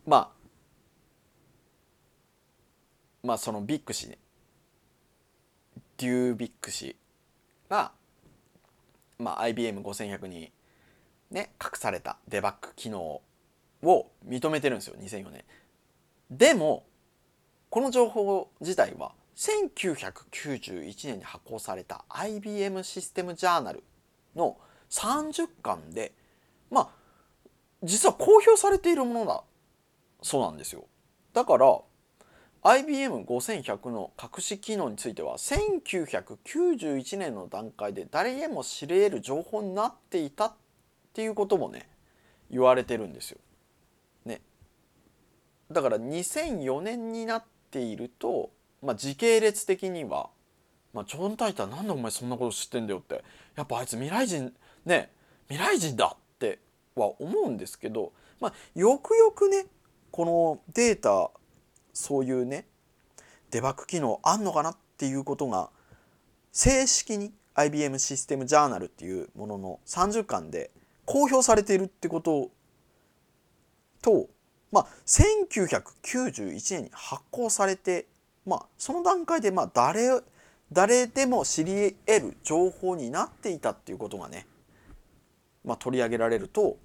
[0.06, 0.30] まあ
[3.24, 4.18] まあそのビッグ氏ね
[5.98, 6.96] デュービック氏
[7.70, 7.92] が
[9.20, 10.52] まあ、IBM5100 に
[11.30, 13.22] ね隠されたデバッグ機能
[13.84, 15.44] を認めてるんですよ2004年。
[16.32, 16.86] でも
[17.70, 23.84] この情報自体は1991年に発行された IBM システムジャーナル
[24.36, 24.58] の
[24.90, 26.14] 30巻で
[26.72, 26.90] まあ
[27.84, 29.44] 実は公表されているものだ
[30.22, 30.86] そうなんですよ。
[31.34, 31.80] だから
[32.64, 40.54] IBM5100 の隠し機能については1991年の段階で誰へも知れる情報になっていたっ
[41.14, 41.88] ていうこともね
[42.52, 43.38] 言われてるんですよ。
[44.26, 44.42] ね。
[45.72, 48.52] だから2004年になってていると、
[48.82, 50.30] まあ、時系列的には、
[50.94, 53.24] まあ、ジョン・タイターなんでお前そんなこと知ってんだよって。
[53.56, 54.54] やっぱあいつ未来人
[54.86, 55.12] ね
[55.48, 56.60] 未来人だって
[56.96, 59.66] は思うんですけど、まあ、よくよくね
[60.12, 61.32] このデータ
[61.94, 62.66] そういうね
[63.52, 65.70] デバッグ機能あんのかなっていうことが
[66.52, 70.72] 正式に IBM システムジャーナルっていうものの30巻で
[71.06, 72.52] 公表されているってこと
[74.02, 74.30] と、
[74.72, 78.06] まあ、1991年に発行されて、
[78.46, 80.22] まあ、その段階でまあ誰
[80.72, 84.46] 誰でも知り得る情報になっていたっていうことがね、
[85.66, 86.78] まあ、取り上げられると、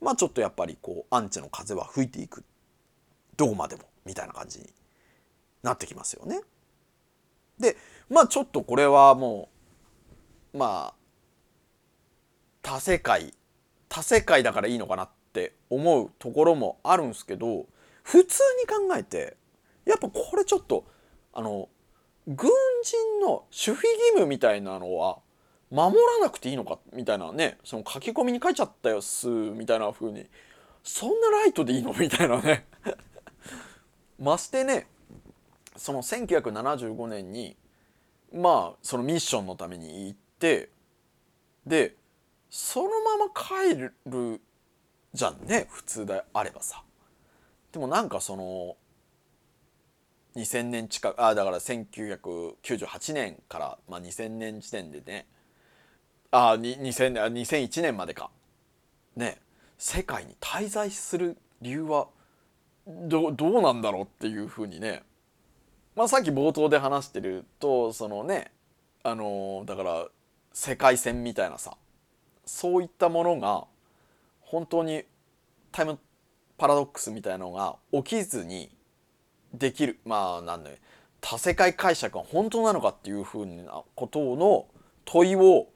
[0.00, 2.44] まあ、ちょっとやっぱりこうアンチの風は吹いていく
[3.36, 4.66] どこまでもみたいな感じに
[5.62, 6.40] なってきますよね。
[7.58, 7.76] で
[8.08, 9.48] まあちょっとこれはも
[10.54, 10.94] うまあ
[12.62, 13.34] 多世界
[13.88, 17.66] 多世界だからいいのかなって思うところもあるんすけど
[18.02, 19.36] 普通に考えて
[19.84, 20.86] やっぱこれちょっと
[21.34, 21.68] あの
[22.26, 22.50] 軍
[22.82, 23.82] 人の守秘義
[24.14, 25.18] 務みたいなのは
[25.70, 30.26] 守らなくていいのかみたいなねその書き込みに書いちゃったよっすみたいな風に
[30.82, 32.66] そんなライトでいいのみたいなね。
[34.18, 34.86] ましてね
[35.76, 37.56] その1975年に
[38.32, 40.70] まあそのミッションのために行って
[41.66, 41.96] で
[42.48, 44.40] そのまま帰る
[45.16, 46.82] じゃんね普通であればさ。
[47.72, 48.76] でもなんかその
[50.36, 55.26] 2000年近くあだから1998年から、まあ、2000年時点でね。
[56.30, 58.30] あ2000年2001年までか。
[59.16, 59.38] ね。
[59.78, 62.08] 世界に滞在する理由は
[62.86, 65.02] どどうなんだろうっていうふうにね、
[65.94, 68.52] まあ、さっき冒頭で話してるとそのね
[69.02, 70.06] あのだから
[70.52, 71.76] 世界線みたいなさ。
[72.46, 73.64] そういったものが
[74.46, 75.04] 本当に
[75.72, 75.98] タイム
[76.56, 78.70] パラドックスみたいなのが起きずに
[79.52, 79.98] できる。
[80.04, 80.70] まあなんだ
[81.20, 84.66] 多世界解釈が本当なのかっていうふうなことの
[85.04, 85.66] 問いを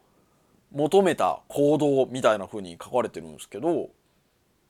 [0.71, 3.89] 求めた行動みたいなふうに書かれてるんですけど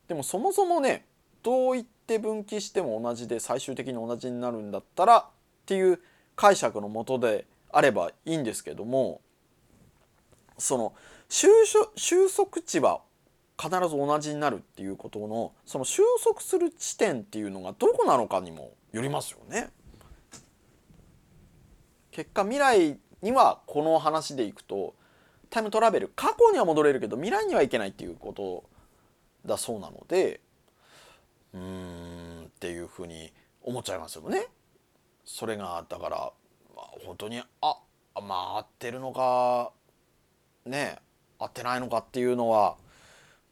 [0.08, 1.06] でもそもそもね
[1.44, 5.26] どう言って分岐しても同じで最終的に同じになるんだったらっ
[5.66, 6.00] ていう
[6.36, 9.22] 解釈のもとであればいいんですけども
[10.58, 10.94] その
[11.30, 11.50] 収
[12.36, 13.02] 束地は
[13.62, 19.70] 必ず同じになるっていうことのその収束する地点っていうのがどこなのかにもよりますよね。
[22.10, 24.96] 結果未来にはこの話でいくと
[25.52, 28.64] タイムトラベル過去には戻れるけど未来にはいけないっていうこと
[29.46, 30.42] だそうなので
[31.54, 33.32] うーんっていうふうに
[33.62, 34.48] 思っちゃいますよね。
[35.24, 36.34] それがだから、
[36.76, 37.78] まあ、本当にあ
[38.16, 39.72] まあ合ってるのか
[40.66, 40.98] ね
[41.38, 42.76] 合ってないのかっていうのは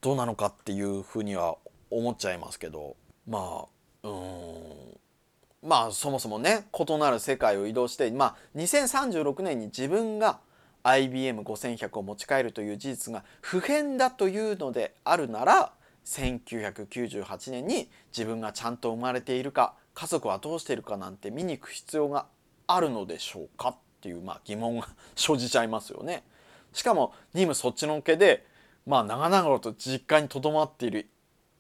[0.02, 1.58] どうなのかっていうふうには
[1.90, 2.96] 思っちゃいますけど
[3.28, 3.66] ま
[4.04, 10.40] あうんまあそもそもね異なる世界を移動してまあ2036年に自分が
[10.84, 15.74] IBM5100 を持ち帰るという事実が不変だというのであるなら
[16.06, 22.26] 1998年に自分がちゃんと生まれているか家族はどうしているかなんて見に行く必要が
[22.68, 26.24] あるのでしょうかっていう、まあ、疑問が生じちゃいますよね。
[26.72, 28.46] しかも任務そっちのけで
[28.90, 31.08] まあ長々と実家にとどまっている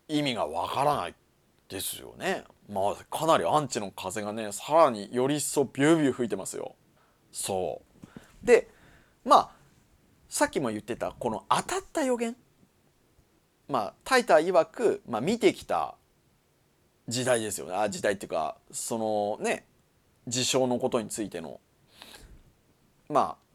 [0.07, 1.13] 意味がわからない
[1.69, 2.43] ですよね。
[2.67, 6.73] まあかなりアンチの風がねさらにより一層ビュービュー吹いてますよ。
[7.32, 7.84] そ
[8.43, 8.67] うで
[9.23, 9.49] まあ
[10.27, 12.36] さっきも言ってたこの当たった予言
[13.67, 15.93] まあタイター曰く、まあ、見てきた
[17.07, 19.67] 時代ですよねあ時代っていうかそのね
[20.27, 21.59] 事象のことについての
[23.07, 23.48] まあ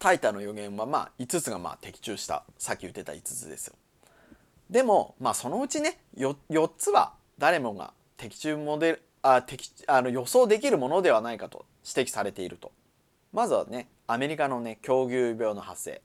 [0.00, 3.74] タイタの予言はまあ5つがまあ的中したさっき言ってた5つですよ。
[4.70, 12.72] でもまあそのうちね 4, 4つは誰もが的中モデルあ的あの予想できるものではないかと指摘されていると。
[13.34, 16.00] まずはねアメリカのね狂牛病の発生。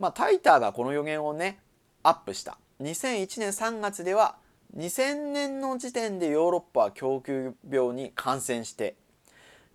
[0.00, 1.60] まあタイターがこの予言をね
[2.02, 4.36] アップした2001年3月では
[4.78, 8.96] 2000年の時点でヨーロッパは供給病に感染して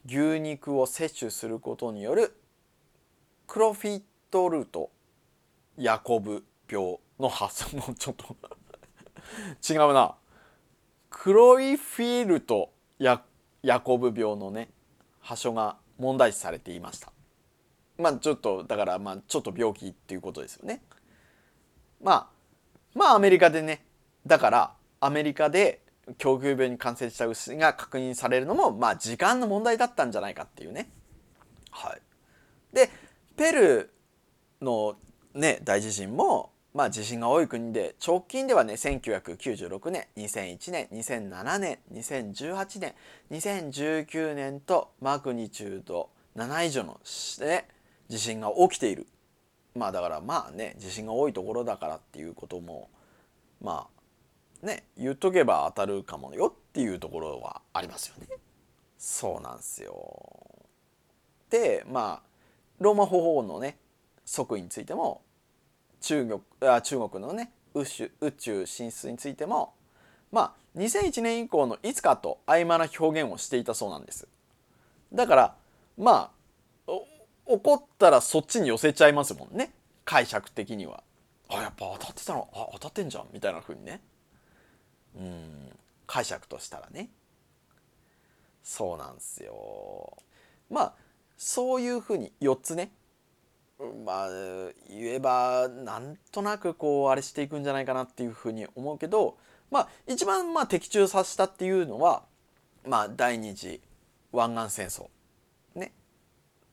[0.08, 2.36] 牛肉を摂取することによる
[3.50, 4.92] クロフィットルート。
[5.76, 8.38] ヤコブ病の発想もちょっと。
[9.68, 10.14] 違うな。
[11.10, 13.24] クロイフィールトヤ
[13.64, 14.70] ヤコブ病のね
[15.20, 17.12] 発症が問題視されていました。
[17.98, 20.84] まあちょっとだからまあちょっと病気っていうことですよね。
[22.04, 22.28] まあ
[22.94, 23.84] まあアメリカでね。
[24.28, 25.82] だからアメリカで
[26.20, 30.92] 狂牛病に感染した牛が確認されるのもまあ時間の問題だったんじゃないかっていうね。
[31.72, 32.92] はい、で
[33.40, 34.98] ペルーの
[35.34, 42.96] ね大地震もまあ地震が多い国で直近ではね1996年2001年2007年2018年
[43.32, 47.00] 2019年とマグニチュード7以上の、
[47.40, 47.70] ね、
[48.10, 49.08] 地震が起きている
[49.74, 52.90] まあだからまあね地震が多いところだからっていうことも
[53.62, 53.88] ま
[54.62, 58.28] あね言っとけば当たるかもよっていうところはありますよね。
[58.98, 60.26] そうなんですよ。
[61.50, 62.29] でまあ
[62.80, 63.78] ローマ法王のね
[64.26, 65.22] 即位についても
[66.02, 69.74] 中国あ中国のね宇宙宇宙進出についても
[70.32, 74.28] まあ2001年以降のいつかと曖昧な表現をしていたそうなんです。
[75.12, 75.56] だから
[75.98, 76.32] ま
[76.88, 76.92] あ
[77.46, 79.74] 怒ったらそっちに寄せちゃいますもんね
[80.06, 81.04] 解釈的には。
[81.50, 82.48] あやっぱ当たってたの？
[82.54, 84.02] あ当たってんじゃんみたいな風にね
[85.18, 85.70] うん
[86.06, 87.10] 解釈としたらね
[88.64, 90.16] そうなんですよ。
[90.70, 90.94] まあ
[91.40, 92.92] そういうふうに4つね。
[94.06, 94.30] まあ
[94.90, 99.38] 言えばなんとなくこうあれしていくんじゃないかなっていうふうに思うけど
[99.72, 102.24] まあ一番まあ的中させたっていうのは
[102.86, 103.82] まあ第二次
[104.34, 105.08] 湾岸戦争。
[105.76, 105.94] ね。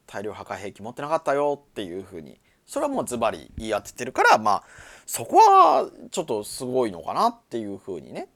[0.05, 2.41] 大量破壊兵器持ってなかったよっていうふうに。
[2.67, 4.65] それはもうズバリ言い当ててるからまあ
[5.07, 8.29] そこはちょっとすごいのかなっていうふうにね。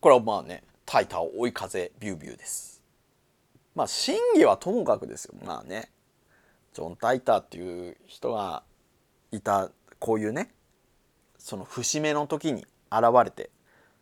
[0.00, 2.77] これはまあねタイター追い風ビュービューです。
[3.78, 5.34] まあ真偽はともかくですよ。
[5.44, 5.92] まあね。
[6.74, 8.64] ジョン・タイターっていう人が
[9.30, 9.70] いた
[10.00, 10.50] こういうね
[11.38, 13.50] その節目の時に現れて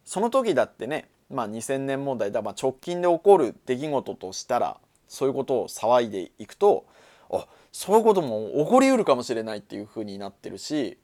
[0.05, 6.87] その時だってねまあ2000年問題だ、まあ、直近で起こる出来事としたらそういうことを騒いでいくと
[7.31, 10.99] あそういうことも起こりうるかもしれないっていう風になってるし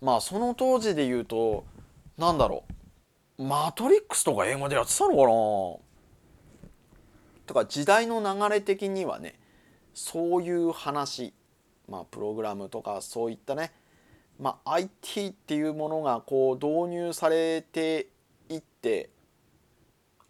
[0.00, 1.64] まあその当時で言うと
[2.16, 2.64] なんだろ
[3.38, 3.42] う。
[3.44, 5.91] マトリックスとか英語でやってたのかな？
[7.46, 9.38] とか時代の流れ的にはね
[9.94, 11.32] そういう話
[11.88, 13.72] まあプログラムとかそういったね
[14.38, 18.08] まあ IT っていうものがこう導入されて
[18.48, 19.10] いって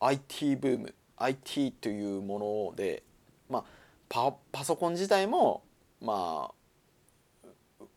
[0.00, 3.04] IT ブーム IT というもので、
[3.48, 3.64] まあ、
[4.08, 5.62] パパソコン自体も
[6.00, 7.46] まあ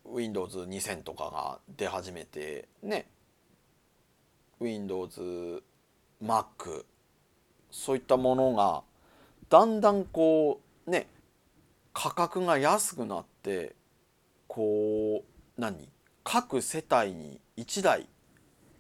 [0.08, 3.08] Windows2000 とかが出始めてね
[4.60, 5.64] Windows
[6.24, 6.86] Mac
[7.72, 8.84] そういったものが
[9.50, 11.08] だんだんこうね
[11.94, 13.76] 価格が安くなって
[14.48, 15.24] こ
[15.58, 15.90] う何？
[16.24, 18.08] 各世帯に1台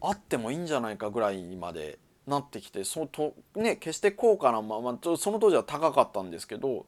[0.01, 6.85] あってもいいんじゃないかぐらいまでなってきてそとね決して高価なままその当時は高かったんですけど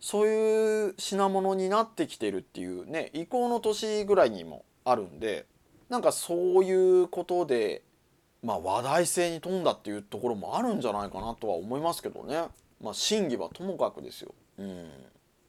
[0.00, 5.46] そういう品物になってきてるっていうね移行の年ぐらいにもあるんで
[5.88, 7.82] なんかそういうことで
[8.42, 12.44] まあ話題性に富んだっていうところもあるんじゃないかなとは思いますけどね。
[12.80, 14.34] まあ真偽はともかくですよ。
[14.58, 14.88] うん、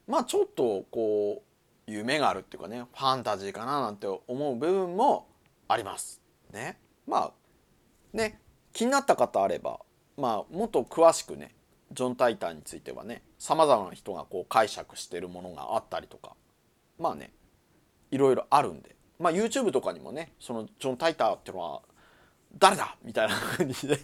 [0.07, 1.43] まあちょっとこ
[1.88, 5.27] う夢があるっていうかねファンタジーかななんて思う部分も
[5.67, 6.21] あります。
[6.51, 7.32] ねまあ
[8.13, 8.39] ね
[8.73, 9.80] 気になった方あれば
[10.17, 11.55] まあもっと詳しくね
[11.91, 16.36] ジョン・タイターについてはねさまざまな人がこう解釈してるものがあったりとか
[16.99, 17.32] まあね
[18.11, 21.82] いろいろあるんでまあ YouTube とかにもねそのジョン・タイターっていうのは
[22.57, 23.99] 誰だみたいな感じで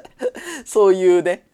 [0.64, 1.46] そういうね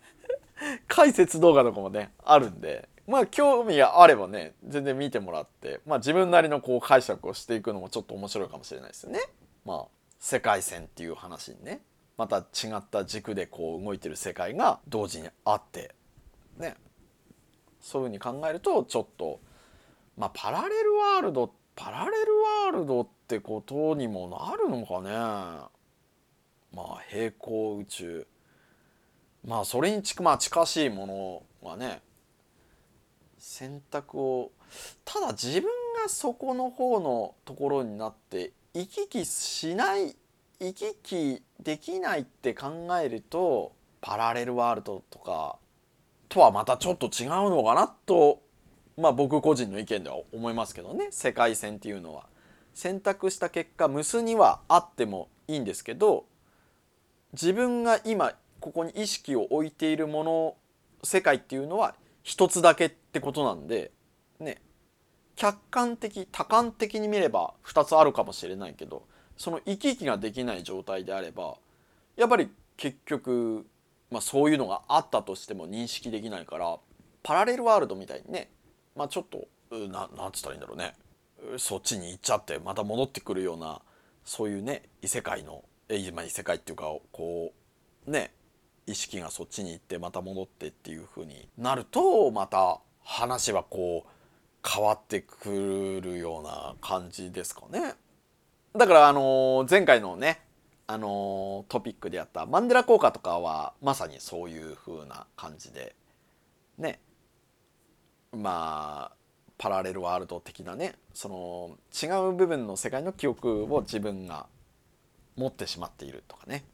[0.88, 9.20] 解説動画とかもねあるんでまあ興味があればね全然見てもらってまあ自分なりのこう解釈をしていくのもちょっと面白いかもしれないですよね。
[9.64, 9.84] まあ
[10.18, 11.80] 世界線っていう話にね。
[12.16, 15.94] また違った軸でこう動いてる世界が同時にあって
[16.58, 16.76] ね。
[17.80, 19.40] そういうふうに考えるとちょっと
[20.18, 25.10] まあパラレルワールドパラレルワールドってことにもなるのかね。
[26.74, 28.26] まあ平行宇宙。
[29.46, 31.06] まあそれにちまあ近しいも
[31.62, 32.02] のはね
[33.38, 34.50] 選択を
[35.04, 35.70] ただ自分
[36.02, 40.14] がそこの方のところになって行き来しない
[40.60, 45.56] 行き来できないって考えるとパラレルワールドとか
[46.28, 48.40] とはまたちょっと違うのかなと
[48.96, 51.08] まあ僕個人の意見では思いますけどね。
[51.10, 52.26] 世界線っていうのは。
[52.74, 56.24] 選択した結果無数にはあってもいいんですけど
[57.32, 60.56] 自分が今ここに意識を置いているもの
[61.02, 63.90] 世界っていうのは一つだけってことなんで
[64.38, 64.60] ね
[65.36, 69.04] 客観的多感的に見れば2つあるかもしれないけど
[69.36, 71.54] その行き来ができない状態であれば
[72.16, 73.66] やっぱり結局、
[74.10, 76.76] まあ、そういうのがあったとしても認識できないから
[77.22, 78.50] パラレルワールドみたいにね、
[78.94, 80.94] まあ、ちょっとななんつったらいいんだろうね。
[81.56, 83.80] そっちに行っちゃってまた戻ってくるような
[84.24, 87.52] そういうね異世界の今異世界っていうかこ
[88.06, 88.30] うね
[88.86, 97.94] 意識がそっちに行ってまた戻ってっていう風になるとまた話はこう変わってくるような感じですかね。
[98.76, 100.40] だからあの前回のね
[100.86, 105.94] あのトピックでやったマンデラ効果とかはまさにそういう風な感じで
[106.78, 107.00] ね
[108.32, 109.16] まあ
[109.56, 114.46] パラレルワールド的なねその違う部分の世界の記憶を自分が
[115.36, 116.64] 持ってしまっているとかね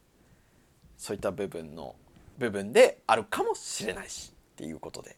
[0.97, 1.95] そういった部分の
[2.37, 5.15] 部分であるかもしれないしっていうことで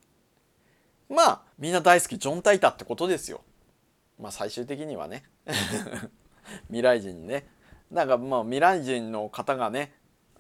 [1.10, 3.42] まあみんな大好きジョン・タイタってことですよ。
[4.20, 5.24] まあ最終的にはね
[6.68, 7.48] 未来人ね
[7.90, 9.94] なんかまあ未来人の方がね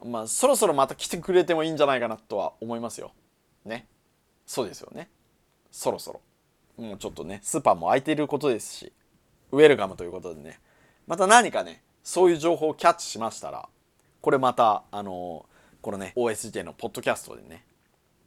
[0.04, 3.14] まあそろそろまた来てくれてもいいんじゃないかなとは思いますよ。
[3.66, 3.88] ね。
[4.46, 5.10] そうですよね。
[5.72, 6.22] そろそろ。
[6.78, 8.94] もうちょっとねスーパーも空いていることですし
[9.52, 10.60] ウェルカムということでね
[11.08, 13.68] また何かねそういう情報をキャッチしましたら
[14.22, 15.46] これまたあの
[15.82, 17.66] このね OSJ のポッドキャストでね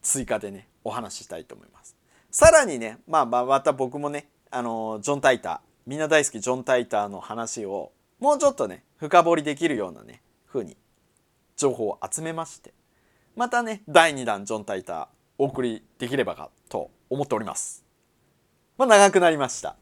[0.00, 1.96] 追加でねお話ししたいと思います。
[2.30, 10.76] さらにねまあまあまた僕もねあのジョン・タイターみんな大好きジョン・タイターの話をもうちょっとね深掘りできるようなね風に
[11.56, 12.72] 情報を集めまして
[13.36, 15.06] またね第2弾ジョン・タイター
[15.38, 17.84] お送りできればかと思っております。
[18.78, 19.76] まあ長くなりました。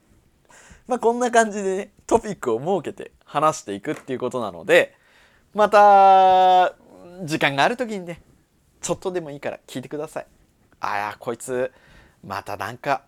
[0.88, 4.96] まあこんな感じでねトピックを設けて話していくっていうことなので
[5.52, 6.74] また
[7.24, 8.22] 時間がある時にね
[8.80, 10.26] ちょっとでもいいから聞いてください。
[10.80, 11.72] あやこいつ
[12.24, 13.02] またなんか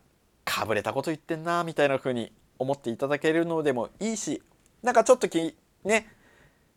[0.45, 4.43] かぶれたこと言ってんなみたいな風に思っていただけるのでもいいし
[4.83, 6.09] なんかちょっときね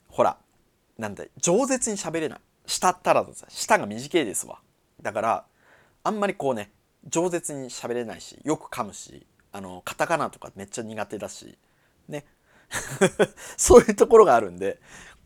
[0.08, 0.38] ほら
[0.98, 2.40] なんだ饒舌に喋れない。
[2.68, 4.60] 舌ったらず舌が短いですわ。
[5.02, 5.46] だから
[6.04, 6.72] あんまりこうね
[7.10, 11.58] 饒舌に喋れないしよく噛むしあのカタカナとかめっちゃ苦手だし
[12.08, 12.26] ね。
[13.58, 14.80] そういうところがあるんで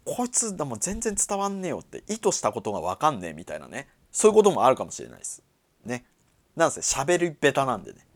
[0.06, 3.88] こいつでも全然伝わんねえよって意図したことが分かんねえみたいなね。
[4.12, 5.44] そういうこともあるかもしれないです。
[5.86, 6.06] ね。
[6.56, 8.08] なんせ喋りベタなんでね。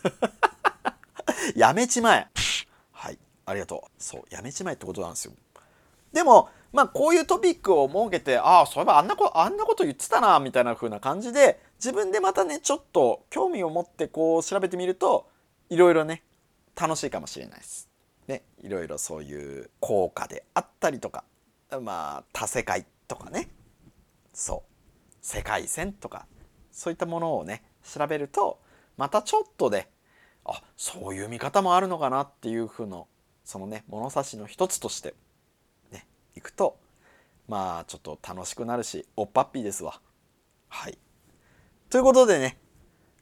[1.55, 2.27] やめちまえ。
[2.91, 3.19] はい。
[3.45, 4.03] ありがとう。
[4.03, 5.33] そうやめちまえってことなんですよ。
[6.11, 15.27] でもまあこういうトピックを設けてああそういえばあんなこあんなこと言ってたなみたいな風な感じで自分でまたねちょっと興味を持ってこう調べてみると
[15.69, 16.23] いろいろね
[16.79, 17.89] 楽しいかもしれないです。
[18.27, 18.43] ね。
[18.61, 21.23] いろいろそういう効果であったりとか
[21.79, 23.49] まあ多世界とかね
[24.33, 24.73] そう
[25.21, 26.25] 世界線とか
[26.71, 28.59] そういったものをね調べると
[28.97, 29.89] またちょっとで
[30.45, 33.07] あそういう見方もあるのかなっていう風の
[33.43, 35.13] そのね物差しの一つとして
[35.91, 36.77] ねいくと
[37.47, 39.99] まあちょっと楽しくなるしおっぱっぴーですわ。
[40.69, 40.97] はい
[41.89, 42.57] ということでね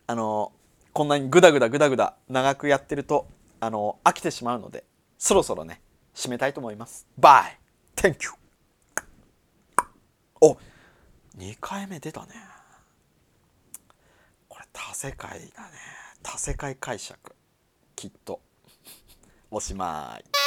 [0.08, 0.52] あの
[0.94, 3.28] こんなにグダグダグダグダ長くやってると
[3.60, 4.86] あの飽きてしまうので
[5.18, 5.82] そろそろね
[6.16, 7.08] 締めたいと思います。
[7.18, 7.60] バイ
[7.96, 8.41] Thank you!
[10.44, 10.58] お
[11.38, 12.34] 2回目出たね。
[14.50, 15.78] これ多世界だね。
[16.24, 17.36] 多世界解釈。
[17.96, 18.42] きっと。
[19.52, 20.41] おしまい。